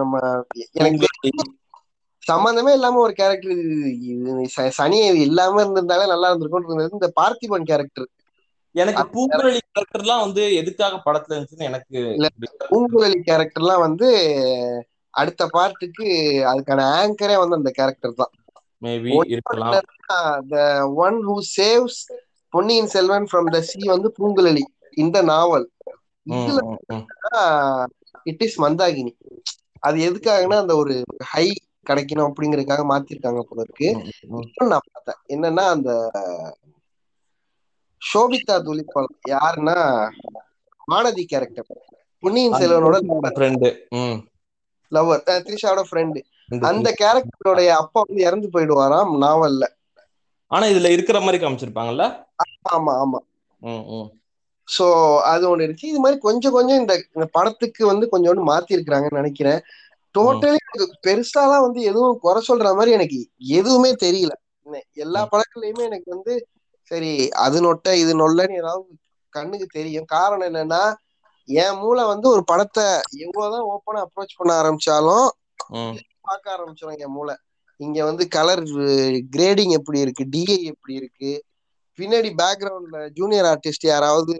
[0.00, 0.14] நம்ம
[0.80, 1.06] எனக்கு
[2.22, 3.60] சம்பந்தமே இல்லாம ஒரு கேரக்டர்
[4.76, 8.08] சனி இல்லாம இருந்திருந்தாலே நல்லா இருந்திருக்கும் இந்த பார்த்திபன் கேரக்டர்
[8.74, 12.00] எனக்கு பூங்குழலி கேரக்டர்லாம் வந்து எதுக்காக படத்துல இருந்துச்சுன்னு எனக்கு.
[12.70, 14.08] பூங்குழலி கேரக்டர்லாம் வந்து
[15.14, 16.06] அடுத்த பார்ட்டுக்கு
[16.50, 18.32] அதுக்கான ஆங்கரே வந்து அந்த கேரக்டர் தான்.
[18.82, 19.80] மேபி இருக்கலாம்.
[20.46, 20.56] The
[21.00, 21.98] one who saves
[22.52, 24.64] Ponniyin Selvan from the sea வந்து பூங்குழலி
[24.96, 25.66] இந்த நாவல்.
[26.26, 26.60] இதுல.
[28.22, 29.12] It is Mandakini.
[29.80, 31.46] அது எதுக்காகன்னா அந்த ஒரு ஹை
[31.88, 33.88] கிடைக்கணும் அப்படிங்கறதுக்காக மாத்திருக்காங்க போல இருக்கு.
[34.72, 35.20] நான் பார்த்தேன்.
[35.28, 35.90] என்னன்னா அந்த
[38.02, 39.76] சோபிதா துலிபால் யாருன்னா
[40.92, 41.68] வானதி கேரக்டர்
[42.22, 42.96] பொன்னியின் செல்வனோட
[43.36, 43.68] ஃப்ரெண்டு
[44.92, 46.20] லவர் த்ரிஷாவோட ஃப்ரெண்டு
[46.62, 49.64] அந்த கேரக்டரோடைய அப்பா வந்து இறந்து போயிடுவாராம் நாவல்ல.
[50.50, 52.06] ஆனா இதுல இருக்கிற மாதிரி காமிச்சிருப்பாங்கல்ல?
[52.72, 53.20] ஆமா ஆமா.
[54.68, 54.84] சோ
[55.32, 55.84] அது ஒண்ணு இருக்கு.
[55.88, 56.94] இது மாதிரி கொஞ்சம் கொஞ்சம் இந்த
[57.34, 59.60] படத்துக்கு வந்து கொஞ்சோண்டு மாத்தி இருக்கிறாங்கன்னு நினைக்கிறேன்.
[60.14, 63.18] டோட்டலி எனக்கு பெருசாலாம் வந்து எதுவும் குறை சொல்ற மாதிரி எனக்கு
[63.54, 64.32] எதுவுமே தெரியல.
[65.02, 65.30] எல்லா ம்.
[65.32, 66.32] படத்துலயுமே எனக்கு வந்து
[66.90, 67.12] சரி
[67.44, 68.86] அது நொட்ட இது நொல்லன்னு ஏதாவது
[69.32, 70.10] கண்ணுக்கு தெரியும்.
[70.12, 70.82] காரணம் என்னன்னா
[71.48, 72.84] என் மூளை வந்து ஒரு படத்தை
[73.22, 75.26] எவ்வளவுதான் ஓப்பனா அப்ரோச் பண்ண ஆரம்பிச்சாலும்
[76.26, 77.34] பார்க்க ஆரம்பிச்சிடும் என் மூளை.
[77.80, 78.62] இங்க வந்து கலர்
[79.32, 81.30] கிரேடிங் எப்படி இருக்கு டிஐ எப்படி இருக்கு
[81.98, 84.34] பின்னாடி பேக்ரவுண்ட்ல ஜூனியர் ஆர்டிஸ்ட் யாராவது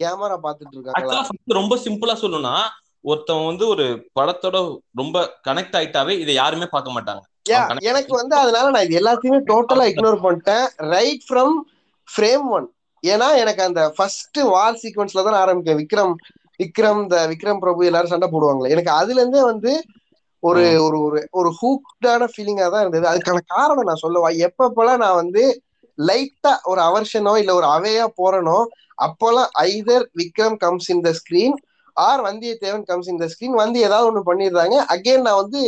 [0.00, 2.56] கேமரா பார்த்துட்டு first ரொம்ப சிம்பிளா சொல்லணும்னா
[3.04, 3.84] ஒருத்தன் வந்து ஒரு
[4.18, 4.56] படத்தோட
[4.94, 5.16] ரொம்ப
[5.48, 7.22] கனெக்ட் ஆயிட்டாவே இதை யாருமே பார்க்க மாட்டாங்க.
[7.90, 10.64] எனக்கு வந்து அதனால நான் இது எல்லாத்தையுமே டோட்டலா இக்னோர் பண்ணிட்டேன்.
[10.94, 11.54] ரைட் ஃப்ரம்
[12.08, 12.66] ஃப்ரேம் ஒன்
[13.04, 15.80] ஏன்னா எனக்கு அந்த ஃபர்ஸ்ட் வார் சீக்வன்ஸ்ல தான் ஆரம்பிக்கும்.
[15.82, 16.14] விக்ரம்
[16.60, 18.72] விக்ரம் இந்த விக்ரம் பிரபு எல்லாரும் சண்டை போடுவாங்களே.
[18.74, 19.72] எனக்கு அதுல இருந்தே வந்து
[20.42, 20.64] ஒரு.
[20.86, 23.06] ஒரு ஒரு ஒரு ஹூக்டான ஃபீலிங்கா தான் இருந்தது.
[23.12, 25.44] அதுக்கான காரணம் நான் சொல்லுவா எப்பப்பெல்லாம் நான் வந்து
[25.98, 28.58] லைட்டா ஒரு அவர்ஷனோ இல்ல ஒரு அவையா போறனோ
[28.98, 31.56] அப்போல்லாம் either Vikram comes in the screen
[31.96, 34.76] or Vandiyathevan comes இந்த ஸ்கிரீன் வந்து ஏதாவது ஒண்ணு பண்ணிடுறாங்க.
[34.94, 35.60] அகைன் நான் வந்து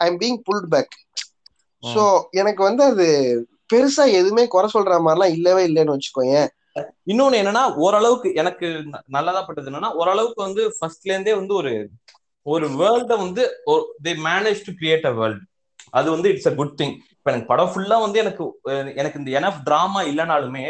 [0.00, 0.94] I am being pulled back
[1.82, 2.02] so
[2.40, 3.06] எனக்கு வந்து அது
[3.70, 6.48] பெருசா எதுவுமே குறை சொல்ற மாதிரிலாம் இல்லவே இல்லைன்னு வச்சுக்கோயேன்.
[7.10, 8.66] இன்னொன்னு என்னன்னா ஓரளவுக்கு எனக்கு
[9.08, 11.72] நல்லதா பட்டது என்னன்னா ஓரளவுக்கு வந்து ஃபர்ஸ்ட்ல இருந்தே வந்து ஒரு
[12.46, 13.42] ஒரு வேர்ல்ட வந்து
[14.00, 15.44] they manage to create a world
[15.92, 18.44] அது வந்து இட்ஸ் அ குட் திங் இப்ப எனக்கு படம் ஃபுல்லா வந்து எனக்கு
[18.94, 20.64] எனக்கு இந்த எனஃப் டிராமா இல்லைனாலுமே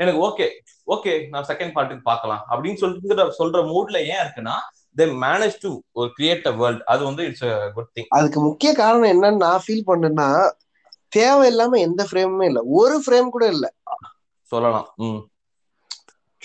[0.00, 0.46] எனக்கு ஓகே
[0.88, 2.42] ஓகே நான் செகண்ட் பார்ட்டுக்கு பார்க்கலாம்.
[2.50, 4.56] அப்படின்னு சொல்லிட்டு சொல்ற மூட்ல ஏன் இருக்குன்னா
[4.96, 8.70] தே மேனேஜ் டு ஒரு கிரியேட் அ வேர்ல்ட் அது வந்து இட்ஸ் அ குட் திங் அதுக்கு முக்கிய
[8.74, 10.28] காரணம் என்னன்னு நான் ஃபீல் பண்ணேன்னா
[11.12, 12.60] தேவையில்லாம எந்த ஃப்ரேமுமே இல்ல.
[12.78, 13.66] ஒரு ஃப்ரேம் கூட இல்ல.
[14.52, 14.88] சொல்லலாம்.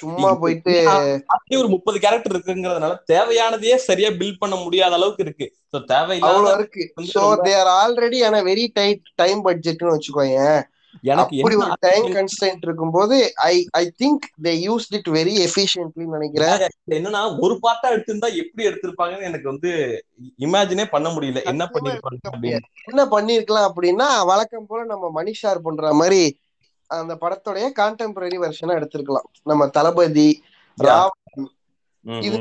[0.01, 0.73] சும்மா போயிட்டு
[1.25, 5.47] அப்படி ஒரு முப்பது கேரக்டர் இருக்குங்கிறதுனால தேவையானதையே சரியா பில்ட் பண்ண முடியாத அளவுக்கு இருக்கு.
[5.71, 6.93] ஸோ தேவையில்லாத இருக்கு.
[7.01, 10.61] சோ ரொம்ப- தேர் ஆல்ரெடி ஆன வெரி டைட் டைம் பட்ஜெட்னு வச்சுக்கோயேன்.
[11.03, 16.05] எனக்கு அப்படி என்ன ஒரு டைம் கன்ஸ்டன்ட் இருக்கும்போது I I think they used it very efficiently
[16.07, 16.69] நினைக்கிறேன்.
[16.91, 19.71] என்னன்னா ஒரு பார்ட்டா எடுத்திருந்தா எப்படி எடுத்திருப்பாங்கன்னு எனக்கு வந்து
[20.39, 21.43] இமேஜினே பண்ண முடியல.
[21.43, 26.21] என்ன பண்ணிருப்பாங்க என்ன பண்ணிருக்கலாம் அப்படின்னா வழக்கம் போல நம்ம மணிஷார் பண்ற மாதிரி
[26.91, 29.27] அந்த படத்துடைய கான்டெம்பரரி வெர்ஷனா எடுத்திருக்கலாம்.
[29.43, 30.29] நம்ம தளபதி
[30.77, 31.15] ராவ்
[32.05, 32.37] ம், இது.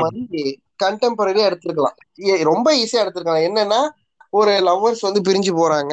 [0.00, 0.42] மாதிரி
[0.82, 1.96] கண்டெம்பரரியா எடுத்திருக்கலாம்.
[2.42, 3.46] ரொம்ப ஈஸியா எடுத்திருக்கலாம்.
[3.48, 3.80] என்னன்னா
[4.32, 5.92] ஒரு லவ்வர்ஸ் வந்து பிரிஞ்சு போறாங்க.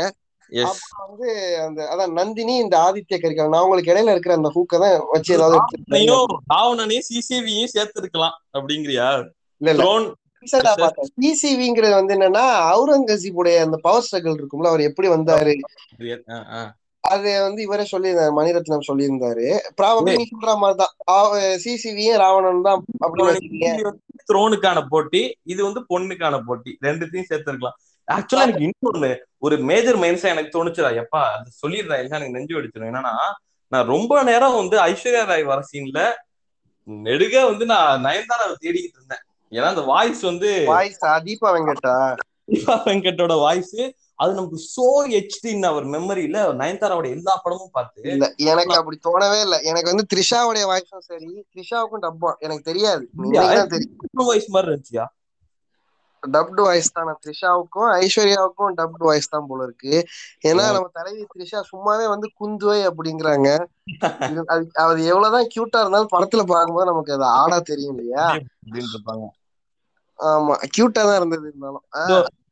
[1.01, 1.27] வந்து
[1.65, 5.59] அந்த அதான் நந்தினி இந்த ஆதித்ய கரிகால் நான் உங்களுக்கு இடையில இருக்கிற அந்த ஹூக்கை தான் வச்சு ஏதாவது
[6.49, 9.07] ராவணனையும் சிசிவியும் சேர்த்திருக்கலாம் அப்படிங்கிறியா?
[11.21, 15.53] பிசிவிங்கிறது வந்து என்னன்னா அவுரங்கசீப்புடைய அந்த பவர் ஸ்ட்ரகிள் இருக்கும்ல அவர் எப்படி வந்தாரு?
[17.03, 19.45] அது வந்து இவரே சொல்லியிருந்தாரு மணிரத்னம் சொல்லியிருந்தாரு.
[19.79, 20.93] ப்ராபபிளி நீ சொல்ற மாதிரிதான்.
[21.63, 23.93] சிசிவியும் ராவணன் தான் அப்படின்னு
[24.31, 25.21] த்ரோனுக்கான போட்டி
[25.53, 26.71] இது வந்து பொண்ணுக்கான போட்டி.
[26.87, 27.77] ரெண்டுத்தையும் சேர்த்திருக்கலாம்.
[28.07, 29.11] ஆக்சுவலா எனக்கு இன்னொன்னு
[29.45, 30.91] ஒரு மேஜர் மைன்ஸா எனக்கு தோணுச்சுடா.
[31.03, 32.89] எப்பா அது சொல்லிடுறா இல்ல எனக்கு நெஞ்சு வெடிச்சிடும்.
[32.91, 33.13] என்னன்னா
[33.71, 36.01] நான் ரொம்ப நேரம் வந்து ஐஸ்வர்யா ராய் வர சீன்ல
[36.87, 39.23] நெடுக வந்து நான் நயன்தாராவை தேடிக்கிட்டு இருந்தேன்.
[39.51, 41.95] ஏன்னா அந்த வாய்ஸ் வந்து வாய்ஸ் தீபா வெங்கட்டா?
[42.51, 43.75] தீபா வெங்கட்டோட வாய்ஸ்
[44.19, 49.55] அது நமக்கு சோ ஹெச்டின்னு அவர் மெமரியில நயன்தாராவோட எல்லா படமும் பார்த்து இல்ல எனக்கு அப்படி தோணவே இல்ல.
[49.69, 53.03] எனக்கு வந்து த்ரிஷாவுடைய வாய்ஸும் சரி த்ரிஷாவுக்கும் டப்பா எனக்கு தெரியாது.
[54.23, 55.05] வாய்ஸ் மாதிரி இருந்துச்சியா?
[56.23, 57.09] டப்டு வாய்ஸ் தான்.
[57.23, 59.93] த்ரிஷாவுக்கும் ஐஸ்வர்யாவுக்கும் டப்டு வாய்ஸ் தான் போல இருக்கு.
[60.43, 63.49] ஏன்னா நம்ம தலைவி த்ரிஷா சும்மாவே வந்து குந்துவை அப்படிங்கிறாங்க.
[64.83, 68.25] அது எவ்வளவுதான் கியூட்டா இருந்தாலும் படத்துல பார்க்கும்போது நமக்கு அது ஆடா தெரியும் இல்லையா?
[68.63, 69.25] அப்படின்னு இருப்பாங்க.
[70.21, 71.85] ஆமா கியூட்டா தான் இருந்தது இருந்தாலும்.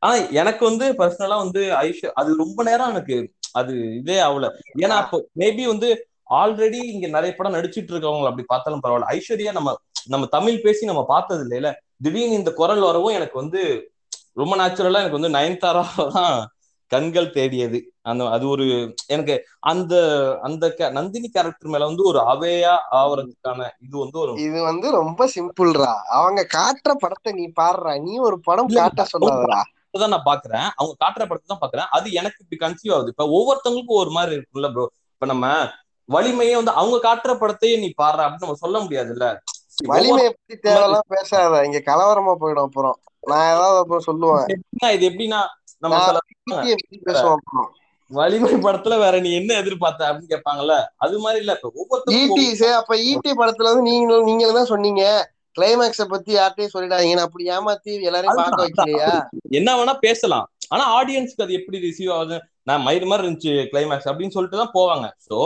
[0.01, 3.17] ஆனா எனக்கு வந்து பர்சனலா வந்து ஐஷா அது ரொம்ப நேரம் எனக்கு
[3.53, 4.47] அது இதே ஆகல.
[4.83, 5.89] ஏன்னா அப்போ மேபி வந்து
[6.39, 9.11] ஆல்ரெடி இங்க நிறைய படம் நடிச்சிட்டு இருக்கவங்க அப்படி பார்த்தாலும் பரவாயில்ல.
[9.15, 9.69] ஐஸ்வர்யா நம்ம
[10.07, 11.69] நம்ம தமிழ் பேசி நம்ம பார்த்தது இல்லையில.
[12.03, 13.61] திடீர்னு இந்த குரல் வரவும் எனக்கு வந்து
[14.37, 16.37] ரொம்ப நேச்சுரலா எனக்கு வந்து நயன்தாரா தான்
[16.91, 17.79] கண்கள் தேடியது.
[18.01, 18.65] அந்த அது ஒரு
[19.07, 19.33] எனக்கு
[19.71, 19.93] அந்த
[20.41, 25.91] அந்த நந்தினி கேரக்டர் மேல வந்து ஒரு அவையா ஆவறதுக்கான இது வந்து ஒரு இது வந்து ரொம்ப சிம்பிள்ரா
[26.19, 27.93] அவங்க காட்டுற படத்தை நீ பாடுறா.
[27.99, 29.59] நீ ஒரு படம் காட்ட சொல்லாதடா.
[29.95, 30.67] தான் நான் பாக்குறேன்.
[30.75, 31.87] அவங்க காட்டுற படத்தை தான் பாக்குறேன்.
[31.89, 33.13] அது எனக்கு இப்படி கன்சியூவ் ஆகுது.
[33.13, 35.45] இப்ப ஒவ்வொருத்தவங்களுக்கும் ஒரு மாதிரி இருக்குல்ல ப்ரோ இப்ப நம்ம
[36.09, 39.25] வலிமையே வந்து அவங்க காட்டுற படத்தையே நீ பாடுற அப்படின்னு நம்ம சொல்ல முடியாதுல்ல.
[39.87, 41.61] வலிமையை பத்தி தேவையெல்லாம் பேசாத.
[41.65, 42.97] இங்க கலவரமா போயிடும் அப்புறம்.
[43.23, 44.47] நான் ஏதாவது அப்புறம் சொல்லுவேன்.
[44.95, 45.41] இது எப்படின்னா
[45.83, 45.97] நம்ம
[48.11, 50.75] வலிமை படத்துல வேற நீ என்ன எதிர்பார்த்த அப்படின்னு கேட்பாங்கல்ல?
[50.97, 55.03] அது மாதிரி இல்ல இப்ப ஒவ்வொருத்தருக்கும் ஈடி அப்ப ஈடி படத்துல வந்து நீங்க நீங்க தான் சொன்னீங்க.
[55.55, 59.11] கிளைமேக்ஸ பத்தி யார்ட்டையும் சொல்லிடாதீங்கன்னு அப்படி ஏமாத்தி எல்லாரையும் பார்க்க வைக்கலையா?
[59.59, 60.47] என்ன வேணா பேசலாம்.
[60.69, 62.37] ஆனா ஆடியன்ஸ்க்கு அது எப்படி ரிசீவ் ஆகுது?
[62.63, 65.05] நான் மயிறு மாதிரி இருந்துச்சு கிளைமேக்ஸ் அப்படின்னு சொல்லிட்டு தான் போவாங்க.
[65.27, 65.37] So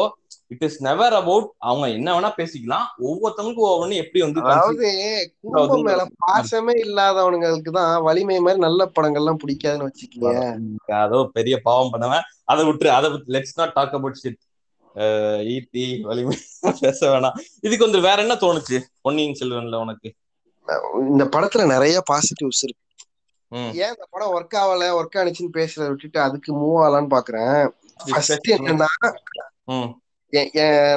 [0.53, 2.85] it is never about அவங்க என்ன வேணா பேசிக்கலாம்.
[3.07, 4.87] ஒவ்வொருத்தவங்களுக்கும் ஒவ்வொன்னு எப்படி வந்து அதாவது
[5.43, 10.33] குடும்பம் மேல பாசமே இல்லாதவனுங்களுக்கு தான் வலிமை மாதிரி நல்ல படங்கள்லாம் பிடிக்காதுன்னு வச்சுக்கீங்க.
[11.03, 12.25] அதோ பெரிய பாவம் பண்ணுவேன்.
[12.53, 14.41] அதை விட்டுரு அதை let's not talk about shit
[15.53, 16.35] Eetti Valimai
[16.81, 17.37] பேச வேணாம்.
[17.65, 18.79] இதுக்கு வந்து வேற என்ன தோணுச்சு?
[19.05, 20.09] பொன்னியின் செல்வன்ல உனக்கு?
[21.11, 22.81] இந்த படத்துல நிறைய பாசிட்டிவ்ஸ் இருக்கு.
[23.81, 27.57] ஏன் இந்த படம் ஒர்க் ஆகல ஒர்க் ஆனிச்சுன்னு பேசுறத விட்டுட்டு அதுக்கு மூவ் ஆகலான்னு பாக்குறேன்.
[28.57, 28.87] என்னன்னா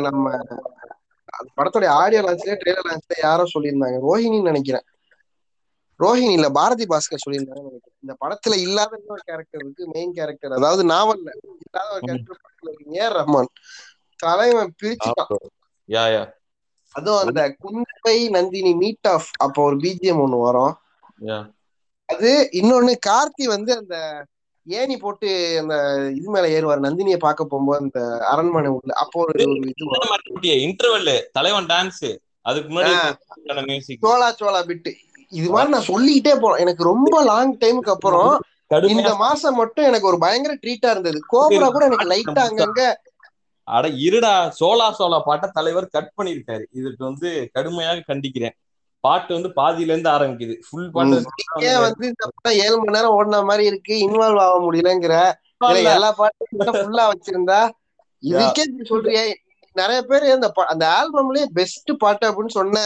[0.06, 0.24] நம்ம
[1.32, 3.98] அந்த படத்தோட ஆடியோ லான்ச்ல ட்ரெய்லர் லான்ச்ல யாரோ சொல்லியிருந்தாங்க.
[4.06, 4.86] ரோஹிணின்னு நினைக்கிறேன்.
[6.00, 7.98] ரோஹிணி இல்ல பாரதி பாஸ்கர் சொல்லியிருந்தாங்க நினைக்கிறேன்.
[8.02, 12.96] இந்த படத்துல இல்லாத இன்னொரு கேரக்டர் இருக்கு மெயின் கேரக்டர் அதாவது நாவல்ல இல்லாத ஒரு கேரக்டர் படத்துல இருக்கு.
[12.96, 13.50] ஏ ரஹ்மான்?
[14.20, 15.30] தலைவன் பிரிச்சுட்டான்.
[16.94, 20.74] அதுவும் அந்த குந்தவை நந்தினி மீட் ஆஃப் அப்போ ஒரு பிஜிஎம் ஒண்ணு வரும்.
[22.08, 23.96] அது இன்னொன்னு கார்த்தி வந்து அந்த
[24.66, 25.28] ஏணி போட்டு
[25.60, 25.74] அந்த
[26.16, 26.84] இது மேல ஏறுவார்.
[26.86, 29.44] நந்தினியை பார்க்க போகும்போது அந்த அரண்மனை உள்ள அப்போ ஒரு.
[30.66, 32.06] இன்டர்வெல் தலைவன் டான்ஸ்
[32.42, 32.94] அதுக்கு முன்னாடி
[34.00, 34.90] சோளா சோளா பிட்டு
[35.32, 38.30] இது மாதிரி நான் சொல்லிக்கிட்டே போறேன் எனக்கு ரொம்ப லாங் டைமுக்கு அப்புறம்
[38.88, 41.18] இந்த மாசம் மட்டும் எனக்கு ஒரு பயங்கர ட்ரீட்டா இருந்தது.
[41.32, 42.82] கோபுரா கூட எனக்கு லைட்டா அங்கங்க.
[43.68, 44.32] அட இருடா.
[44.60, 46.64] சோலா சோலா பாட்ட தலைவர் கட் பண்ணிருக்காரு.
[46.72, 48.54] இதுக்கு வந்து கடுமையாக கண்டிக்கிறேன்.
[49.06, 50.54] பாட்டு வந்து பாதியில இருந்து ஆரம்பிக்குது.
[50.66, 51.16] ஃபுல் பாட்டு
[51.84, 53.94] வந்து இந்த படம் ஏழு மணி நேரம் ஓடின மாதிரி இருக்கு.
[54.06, 55.14] இன்வால்வ் ஆக முடியலங்கிற.
[55.90, 57.60] எல்லா பாட்டும் ஃபுல்லா வச்சிருந்தா
[58.22, 59.24] இதுக்கே சொல்றியே
[59.76, 62.84] நிறைய பேர் அந்த அந்த ஆல்பம்லயே பெஸ்ட் பாட்டு அப்படின்னு சொன்ன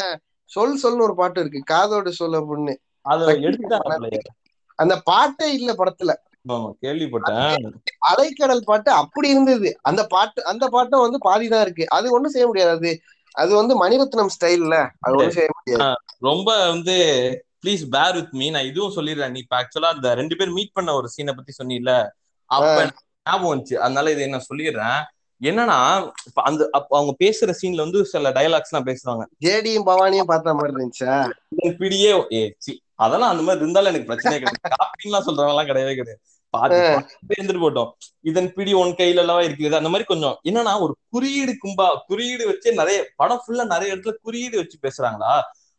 [0.51, 1.61] சொல் சொல்னு ஒரு பாட்டு இருக்கு.
[1.65, 2.75] காதோடு சொல் அப்படின்னு.
[3.07, 4.09] அத எடுத்தாங்க
[4.79, 6.13] அந்த பாட்டே இல்ல படத்துல.
[6.83, 7.65] கேள்விப்பட்டேன்.
[8.11, 9.71] அலைக்கடல் பாட்டு அப்படி இருந்தது.
[9.83, 11.85] அந்த பாட்டு அந்த பாட்டும் வந்து பாதிதான் இருக்கு.
[11.89, 12.91] அது ஒண்ணும் செய்ய முடியாது.
[13.35, 15.89] அது வந்து மணிரத்னம் ஸ்டைல்ல அது ஒண்ணும் செய்ய முடியாது.
[16.21, 16.97] ரொம்ப வந்து
[17.65, 19.31] ப்ளீஸ் பேர் வித் மீ நான் இதுவும் சொல்லிடுறேன்.
[19.31, 21.93] நீ இப்ப ஆக்சுவலா அந்த ரெண்டு பேர் மீட் பண்ண ஒரு சீனை பத்தி சொன்னீல
[22.51, 22.77] அப்ப
[23.27, 23.75] ஞாபகம் வந்துச்சு.
[23.77, 25.01] அதனால இதை நான் சொல்லிடுறேன்.
[25.41, 25.77] என்னன்னா
[26.27, 29.25] இப்ப அந்த அப்ப அவங்க பேசுற சீன்ல வந்து சில டயலாக்ஸ் எல்லாம் பேசுவாங்க.
[29.45, 31.15] ஜேடியும் பவானியும் பார்த்த மாதிரி இருந்துச்சா?
[31.81, 32.43] பிடியே ஏ
[32.97, 34.63] அதெல்லாம் அந்த மாதிரி இருந்தாலும் எனக்கு பிரச்சனையே கிடையாது.
[34.75, 36.21] காப்பின்லாம் சொல்றவங்க எல்லாம் கிடையவே கிடையாது.
[36.55, 37.91] இருந்துட்டு போட்டோம்.
[38.21, 42.73] இதன் பிடி உன் கையில எல்லாம் இருக்குது அந்த மாதிரி கொஞ்சம் என்னன்னா ஒரு குறியீடு கும்பா குறியீடு வச்சு
[42.73, 45.35] நிறைய படம் ஃபுல்லா நிறைய இடத்துல குறியீடு வச்சு பேசுறாங்களா?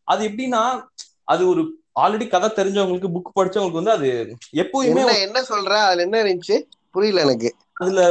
[0.08, 0.62] அது எப்படின்னா
[1.24, 1.64] அது ஒரு
[2.00, 4.10] ஆல்ரெடி கதை தெரிஞ்சவங்களுக்கு புக் படிச்சவங்களுக்கு வந்து அது
[4.54, 5.74] எப்பவுமே என்ன என்ன சொல்ற?
[5.88, 6.58] அதுல என்ன இருந்துச்சு?
[6.92, 7.50] புரியல எனக்கு.
[7.82, 8.02] அதுல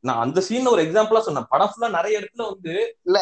[0.00, 1.46] நான் அந்த சீன் ஒரு எக்ஸாம்பிளா சொன்னேன்.
[1.48, 3.18] படம் ஃபுல்லா நிறைய இடத்துல வந்து இல்ல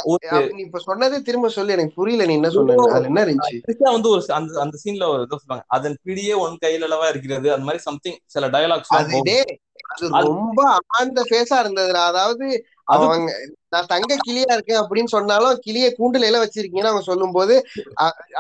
[0.50, 1.72] நீ இப்ப சொன்னதே திரும்ப சொல்லி.
[1.72, 3.58] எனக்கு புரியல நீ என்ன சொன்ன அதுல என்ன இருந்துச்சு?
[3.90, 5.64] வந்து ஒரு அந்த அந்த சீன்ல ஒரு இதை சொல்லுவாங்க.
[5.68, 7.52] அதன் பிடியே உன் கையில அளவா இருக்கிறது.
[7.52, 9.56] அந்த மாதிரி சம்திங் சில டயலாக்ஸ் அது டேய்,
[9.88, 12.04] அது ரொம்ப ஆழ்ந்த ஃபேஸா இருந்ததுடா.
[12.04, 13.32] அதாவது அது- அவங்க
[13.68, 17.54] நான் தங்க கிளியா இருக்கேன் அப்படின்னு சொன்னாலும் கிளிய கூண்டுல எல்லாம் வச்சிருக்கீங்கன்னு அவங்க சொல்லும் போது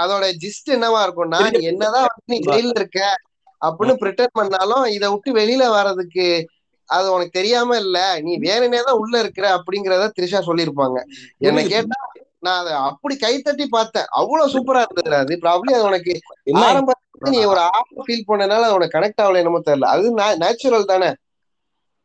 [0.00, 3.00] அதோட ஜிஸ்ட் என்னவா இருக்கும்னா நீ என்னதான் நீ ஜெயில இருக்க
[3.62, 6.26] அப்படின்னு பிரிட்டன் பண்ணாலும் இதை விட்டு வெளியில வர்றதுக்கு
[6.92, 7.96] அது உனக்கு தெரியாம இல்ல.
[8.22, 10.98] நீ வேணுனே தான் உள்ள இருக்கிற அப்படிங்கறத த்ரிஷா சொல்லியிருப்பாங்க.
[11.48, 11.98] என்ன கேட்டா
[12.40, 14.08] நான் அதை அப்படி கைத்தட்டி பார்த்தேன்.
[14.20, 16.14] அவ்வளவு சூப்பரா இருந்தது அது ப்ராப்ளி அது உனக்கு
[16.62, 19.90] ஆரம்பத்துல நீ ஒரு ஆர்வம் ஃபீல் பண்ணனால அது உனக்கு கனெக்ட் ஆகல என்னமோ தெரியல.
[19.94, 20.06] அது
[20.42, 21.10] நேச்சுரல் தானே.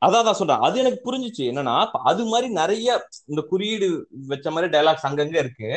[0.01, 0.63] அதான் சொல்றேன்.
[0.65, 1.43] அது எனக்கு புரிஞ்சுச்சு.
[1.51, 2.87] என்னன்னா அது மாதிரி நிறைய
[3.25, 3.87] இந்த குறியீடு
[4.27, 5.69] வச்ச மாதிரி டயலாக்ஸ் அங்கங்க இருக்கு.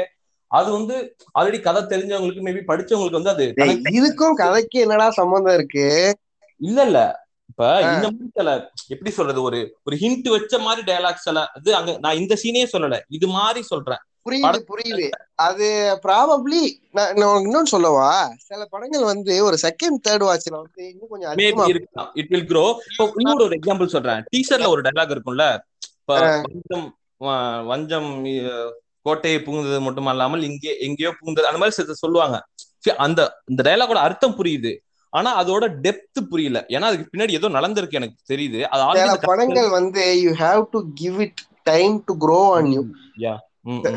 [0.50, 0.94] அது வந்து
[1.38, 3.44] ஆல்ரெடி கதை தெரிஞ்சவங்களுக்கு மேபி படிச்சவங்களுக்கு வந்து அது
[3.92, 5.86] இதுக்கும் கதைக்கு என்னடா சம்பந்தம் இருக்கு?
[6.60, 7.00] இல்ல இல்ல.
[7.50, 8.50] இப்ப இந்த மாதிரி சில
[8.94, 12.98] எப்படி சொல்றது ஒரு ஒரு ஹிண்ட் வச்ச மாதிரி டயலாக்ஸ் எல்லாம் அது அங்க நான் இந்த சீனே சொல்லல
[13.18, 14.02] இது மாதிரி சொல்றேன்.
[14.26, 15.06] புரியுது புரியுது.
[15.44, 15.66] அது
[16.02, 16.60] ப்ராபப்ளி
[16.96, 18.08] நான் இன்னொன்னு சொல்லவா?
[18.48, 22.10] சில படங்கள் வந்து ஒரு செகண்ட் தேர்ட் வாட்ச்ல வந்து இன்னும் கொஞ்சம் அதிகமா இருக்கலாம்.
[22.20, 24.20] இட் வில் க்ரோ இப்போ இன்னொரு ஒரு எக்ஸாம்பிள் சொல்றேன்.
[24.34, 25.46] டீசர்ல ஒரு டயலாக் இருக்கும்ல?
[26.10, 26.86] வஞ்சம்
[27.70, 28.10] வஞ்சம்
[29.06, 32.38] கோட்டையை புகுந்தது மட்டும் அல்லாமல் இங்கே எங்கேயோ புகுந்தது அந்த மாதிரி சில சொல்லுவாங்க.
[33.06, 34.72] அந்த இந்த டயலாகோட அர்த்தம் புரியுது.
[35.12, 36.58] ஆனா அதோட டெப்த் புரியல.
[36.68, 38.60] ஏன்னா அதுக்கு பின்னாடி ஏதோ நடந்திருக்கு எனக்கு தெரியுது.
[38.68, 38.82] அது
[39.24, 42.82] படங்கள் வந்து you have to give it time to grow on you.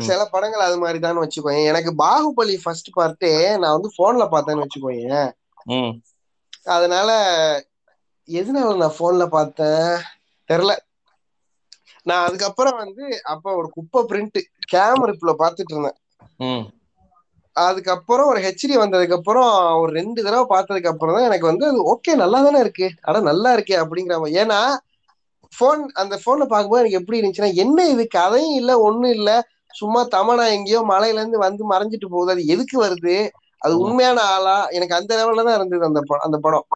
[0.00, 5.20] சில படங்கள் அது மாதிரி தான் வச்சுக்கோங்க எனக்கு பாகுபலி ஃபர்ஸ்ட் பார்ட்டே நான் வந்து போன்ல பார்த்தேன்னு வச்சுக்கோங்க
[5.72, 5.92] ம்.
[6.74, 7.10] அதனால
[8.28, 9.88] எதனால நான் போன்ல பார்த்தேன்?
[10.50, 10.74] தெரியல
[12.06, 14.38] நான் அதுக்கப்புறம் வந்து அப்ப ஒரு குப்பை பிரிண்ட்
[14.72, 15.98] கேமரா பார்த்துட்டு இருந்தேன்.
[16.44, 16.64] ம்.
[17.56, 19.50] அதுக்கப்புறம் ஒரு ஹெச்டி வந்ததுக்கு அப்புறம்
[19.82, 22.86] ஒரு ரெண்டு தடவை பார்த்ததுக்கு அப்புறம் தான் எனக்கு வந்து ஓகே நல்லா தானே இருக்கு.
[23.02, 24.12] அட நல்லா இருக்கே அப்படிங்கிற
[24.42, 24.58] ஏன்னா
[25.52, 28.04] போன் அந்த போன்ல பார்க்கும்போது எனக்கு எப்படி இருந்துச்சுன்னா என்ன இது?
[28.16, 29.30] கதையும் இல்ல ஒண்ணும் இல்ல.
[29.74, 32.32] சும்மா தமனா எங்கேயோ மலையில இருந்து வந்து மறைஞ்சிட்டு போகுது.
[32.34, 33.16] அது எதுக்கு வருது?
[33.62, 34.56] அது உண்மையான ஆளா?
[34.76, 36.66] எனக்கு அந்த லெவல்ல தான் இருந்தது அந்த படம் அந்த படம்.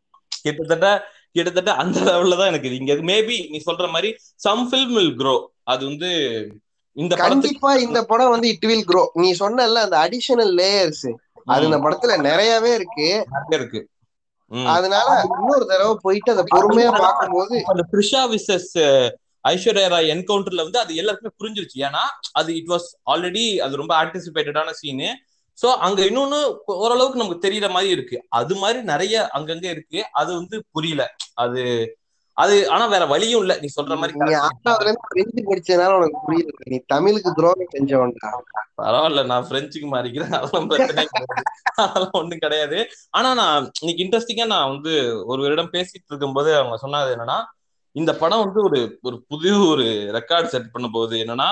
[0.45, 0.88] கிட்டத்தட்ட
[1.37, 4.11] கிட்டத்தட்ட அந்த லெவல்ல தான் எனக்கு இங்க மேபி நீ சொல்ற மாதிரி
[4.45, 6.11] சம் ஃபில்ம் வில் க்ரோ அது வந்து
[6.99, 11.07] இந்த கண்டிப்பா இந்த படம் வந்து இட் வில் க்ரோ நீ சொன்னல அந்த அடிஷனல் லேயர்ஸ்
[11.47, 13.09] அது இந்த படத்துல நிறையவே இருக்கு.
[13.35, 13.81] நிறைய இருக்கு.
[14.73, 18.71] அதனால இன்னொரு தடவை போயிட்டு அதை பொறுமையா பார்க்கும்போது அந்த த்ரிஷா விசஸ்
[19.45, 21.77] ஐஸ்வர்யா ராய் என்கவுண்டர்ல வந்து அது எல்லாருக்குமே புரிஞ்சிருச்சு.
[21.89, 25.11] ஏன்னா அது இட் வாஸ் ஆல்ரெடி அது ரொம்ப ஆன்டிசிபேட்டடான சீனு
[25.59, 26.39] சோ அங்க இன்னொன்னு
[26.77, 28.17] ஓரளவுக்கு நமக்கு தெரியற மாதிரி இருக்கு.
[28.29, 30.01] அது மாதிரி நிறைய அங்கங்க இருக்கு.
[30.13, 31.03] அது வந்து புரியல.
[31.35, 31.63] அது
[32.38, 33.53] அது ஆனா வேற வழியும் இல்ல.
[33.62, 34.12] நீ சொல்ற மாதிரி
[35.12, 36.51] பிரெஞ்சு படிச்சதுனால உனக்கு புரியல.
[36.72, 38.31] நீ தமிழுக்கு துரோகம் செஞ்சவன்டா.
[38.83, 40.35] பரவாயில்ல நான் பிரெஞ்சுக்கு மாறிக்கிறேன்.
[40.38, 41.05] அதெல்லாம் பிரச்சனை.
[41.85, 42.79] அதெல்லாம் ஒண்ணும் கிடையாது.
[43.18, 44.92] ஆனா நான் இன்னைக்கு இன்ட்ரெஸ்டிங்கா நான் வந்து
[45.31, 47.38] ஒரு வருடம் பேசிட்டு இருக்கும்போது அவங்க சொன்னது என்னன்னா
[47.96, 51.16] இந்த படம் வந்து ஒரு ஒரு புது ஒரு ரெக்கார்ட் செட் பண்ண போகுது.
[51.24, 51.48] என்னன்னா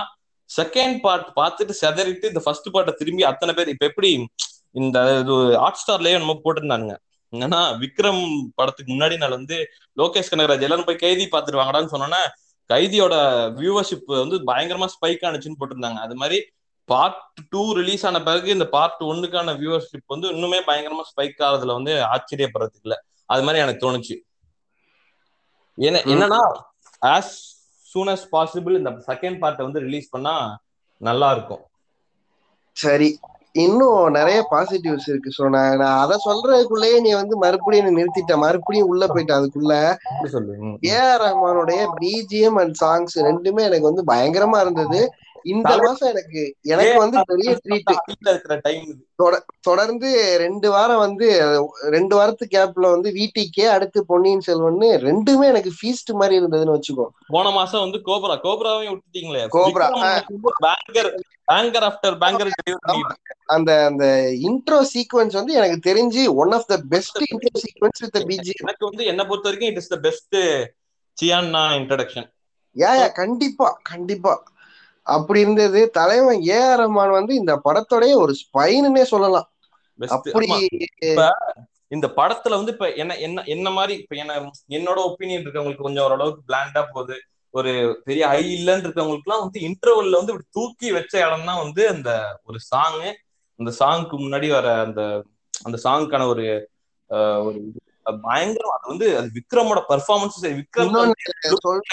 [0.51, 4.11] செகண்ட் பார்ட் பார்த்துட்டு செதறிட்டு இந்த ஃபர்ஸ்ட் பார்ட்டை திரும்பி அத்தனை பேர் இப்ப எப்படி
[4.83, 4.99] இந்த
[5.63, 6.97] ஹாட் ஸ்டார்லயே நம்ம போட்டிருந்தானுங்க.
[7.33, 9.57] என்னன்னா விக்ரம் படத்துக்கு முன்னாடி நாள் வந்து
[9.97, 12.21] லோகேஷ் கனகராஜ் எல்லாரும் போய் கைதி பார்த்துட்டு வாங்கடான்னு சொன்னோன்னா
[12.71, 13.15] கைதியோட
[13.61, 15.95] வியூவர்ஷிப் வந்து பயங்கரமா ஸ்பைக் ஆனிச்சுன்னு போட்டிருந்தாங்க.
[15.95, 16.39] அது மாதிரி
[16.85, 21.93] பார்ட் டூ ரிலீஸ் ஆன பிறகு இந்த பார்ட் ஒன்னுக்கான வியூவர்ஷிப் வந்து இன்னுமே பயங்கரமா ஸ்பைக் ஆகுறதுல வந்து
[22.05, 23.05] ஆச்சரியப்படுறதுக்கு இல்ல.
[23.27, 24.17] அது மாதிரி எனக்கு தோணுச்சு.
[25.75, 26.63] என்ன என்னன்னா
[27.07, 27.33] ஆஸ்
[27.95, 30.63] சூன் as பாசிபிள் இந்த செகண்ட் பார்ட்டை வந்து ரிலீஸ் பண்ணா
[31.01, 31.65] நல்லா இருக்கும்.
[32.73, 33.19] சரி.
[33.65, 38.35] இன்னும் நிறைய பாசிட்டிவ்ஸ் இருக்கு சோ நான் நான் அதை சொல்றதுக்குள்ளேயே நீ வந்து மறுபடியும் நிறுத்திட்ட.
[38.45, 39.75] மறுபடியும் உள்ள போயிட்ட அதுக்குள்ள.
[40.91, 45.01] ஏ ஆர் ரஹ்மானுடைய பிஜிஎம் அண்ட் சாங்ஸ் ரெண்டுமே எனக்கு வந்து பயங்கரமா இருந்தது.
[45.47, 46.43] இந்த மாசம் எனக்கு
[46.73, 47.93] எனக்கு வந்து பெரிய ட்ரீட்
[48.25, 48.87] இருக்கிற டைம்
[49.65, 50.09] தொடர்ந்து
[50.43, 51.27] ரெண்டு வாரம் வந்து
[51.95, 57.07] ரெண்டு வாரத்து கேப்ல வந்து வீட்டிக்கே அடுத்து பொன்னியின் செல்வன்னு ரெண்டுமே எனக்கு ஃபீஸ்ட் மாதிரி இருந்ததுன்னு வச்சுக்கோ.
[57.29, 59.87] போன மாசம் வந்து கோப்ரா கோப்ராவையும் விட்டுட்டீங்களே Cobra,
[60.65, 61.11] banger
[61.49, 62.53] banger after banger
[63.55, 64.05] அந்த அந்த
[64.49, 69.05] இன்ட்ரோ சீக்வன்ஸ் வந்து எனக்கு தெரிஞ்சு one of the best intro sequence with BG எனக்கு வந்து
[69.13, 70.37] என்ன பொறுத்த வரைக்கும் இட் இஸ் த பெஸ்ட்
[71.17, 72.29] சியான்னா இன்ட்ரடக்ஷன்
[72.77, 74.33] யா யா கண்டிப்பா கண்டிப்பா.
[75.07, 75.81] அப்படி இருந்தது.
[75.99, 79.49] தலைவன் ஏ ஆர் ரஹ்மான் வந்து இந்த படத்தோடைய ஒரு ஸ்பைனுன்னே சொல்லலாம்.
[79.99, 80.47] அப்படி
[81.93, 84.33] இந்த படத்துல வந்து இப்ப என்ன என்ன என்ன மாதிரி இப்ப என்ன
[84.77, 87.17] என்னோட ஒப்பீனியன் இருக்கவங்களுக்கு கொஞ்சம் ஓரளவுக்கு பிளாண்டா போகுது.
[87.55, 87.73] ஒரு
[88.07, 92.11] பெரிய ஹை இல்லன்னு இருக்கவங்களுக்கு எல்லாம் வந்து இன்டர்வல்ல வந்து இப்படி தூக்கி வச்ச இடம் தான் வந்து அந்த
[92.45, 93.11] ஒரு சாங்கு
[93.61, 95.03] அந்த சாங்க்கு முன்னாடி வர அந்த
[95.55, 96.45] அந்த சாங்க்கான ஒரு
[97.47, 97.59] ஒரு
[98.25, 98.75] பயங்கரம்.
[98.77, 100.93] அது வந்து அது விக்ரமோட பர்ஃபார்மன்ஸ் சரி விக்ரம்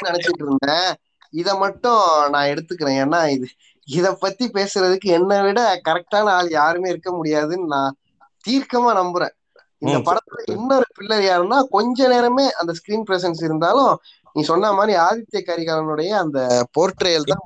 [0.08, 0.90] நினைச்சிட்டு இருந்தேன்.
[1.34, 2.02] இத மட்டும்
[2.34, 3.00] நான் எடுத்துக்கிறேன்.
[3.04, 3.48] ஏன்னா இது
[3.88, 7.98] இத பத்தி பேசுறதுக்கு என்னை விட கரெக்டான ஆள் யாருமே இருக்க முடியாதுன்னு நான்
[8.46, 9.34] தீர்க்கமா நம்புறேன்.
[9.82, 13.94] இந்த படத்துல இன்னொரு பில்லர் யாருன்னா கொஞ்ச நேரமே அந்த ஸ்கிரீன் பிரசன்ஸ் இருந்தாலும்
[14.36, 16.40] நீ சொன்ன மாதிரி ஆதித்ய கரிகாலனுடைய அந்த
[16.76, 17.44] போர்ட்ரேயல் தான்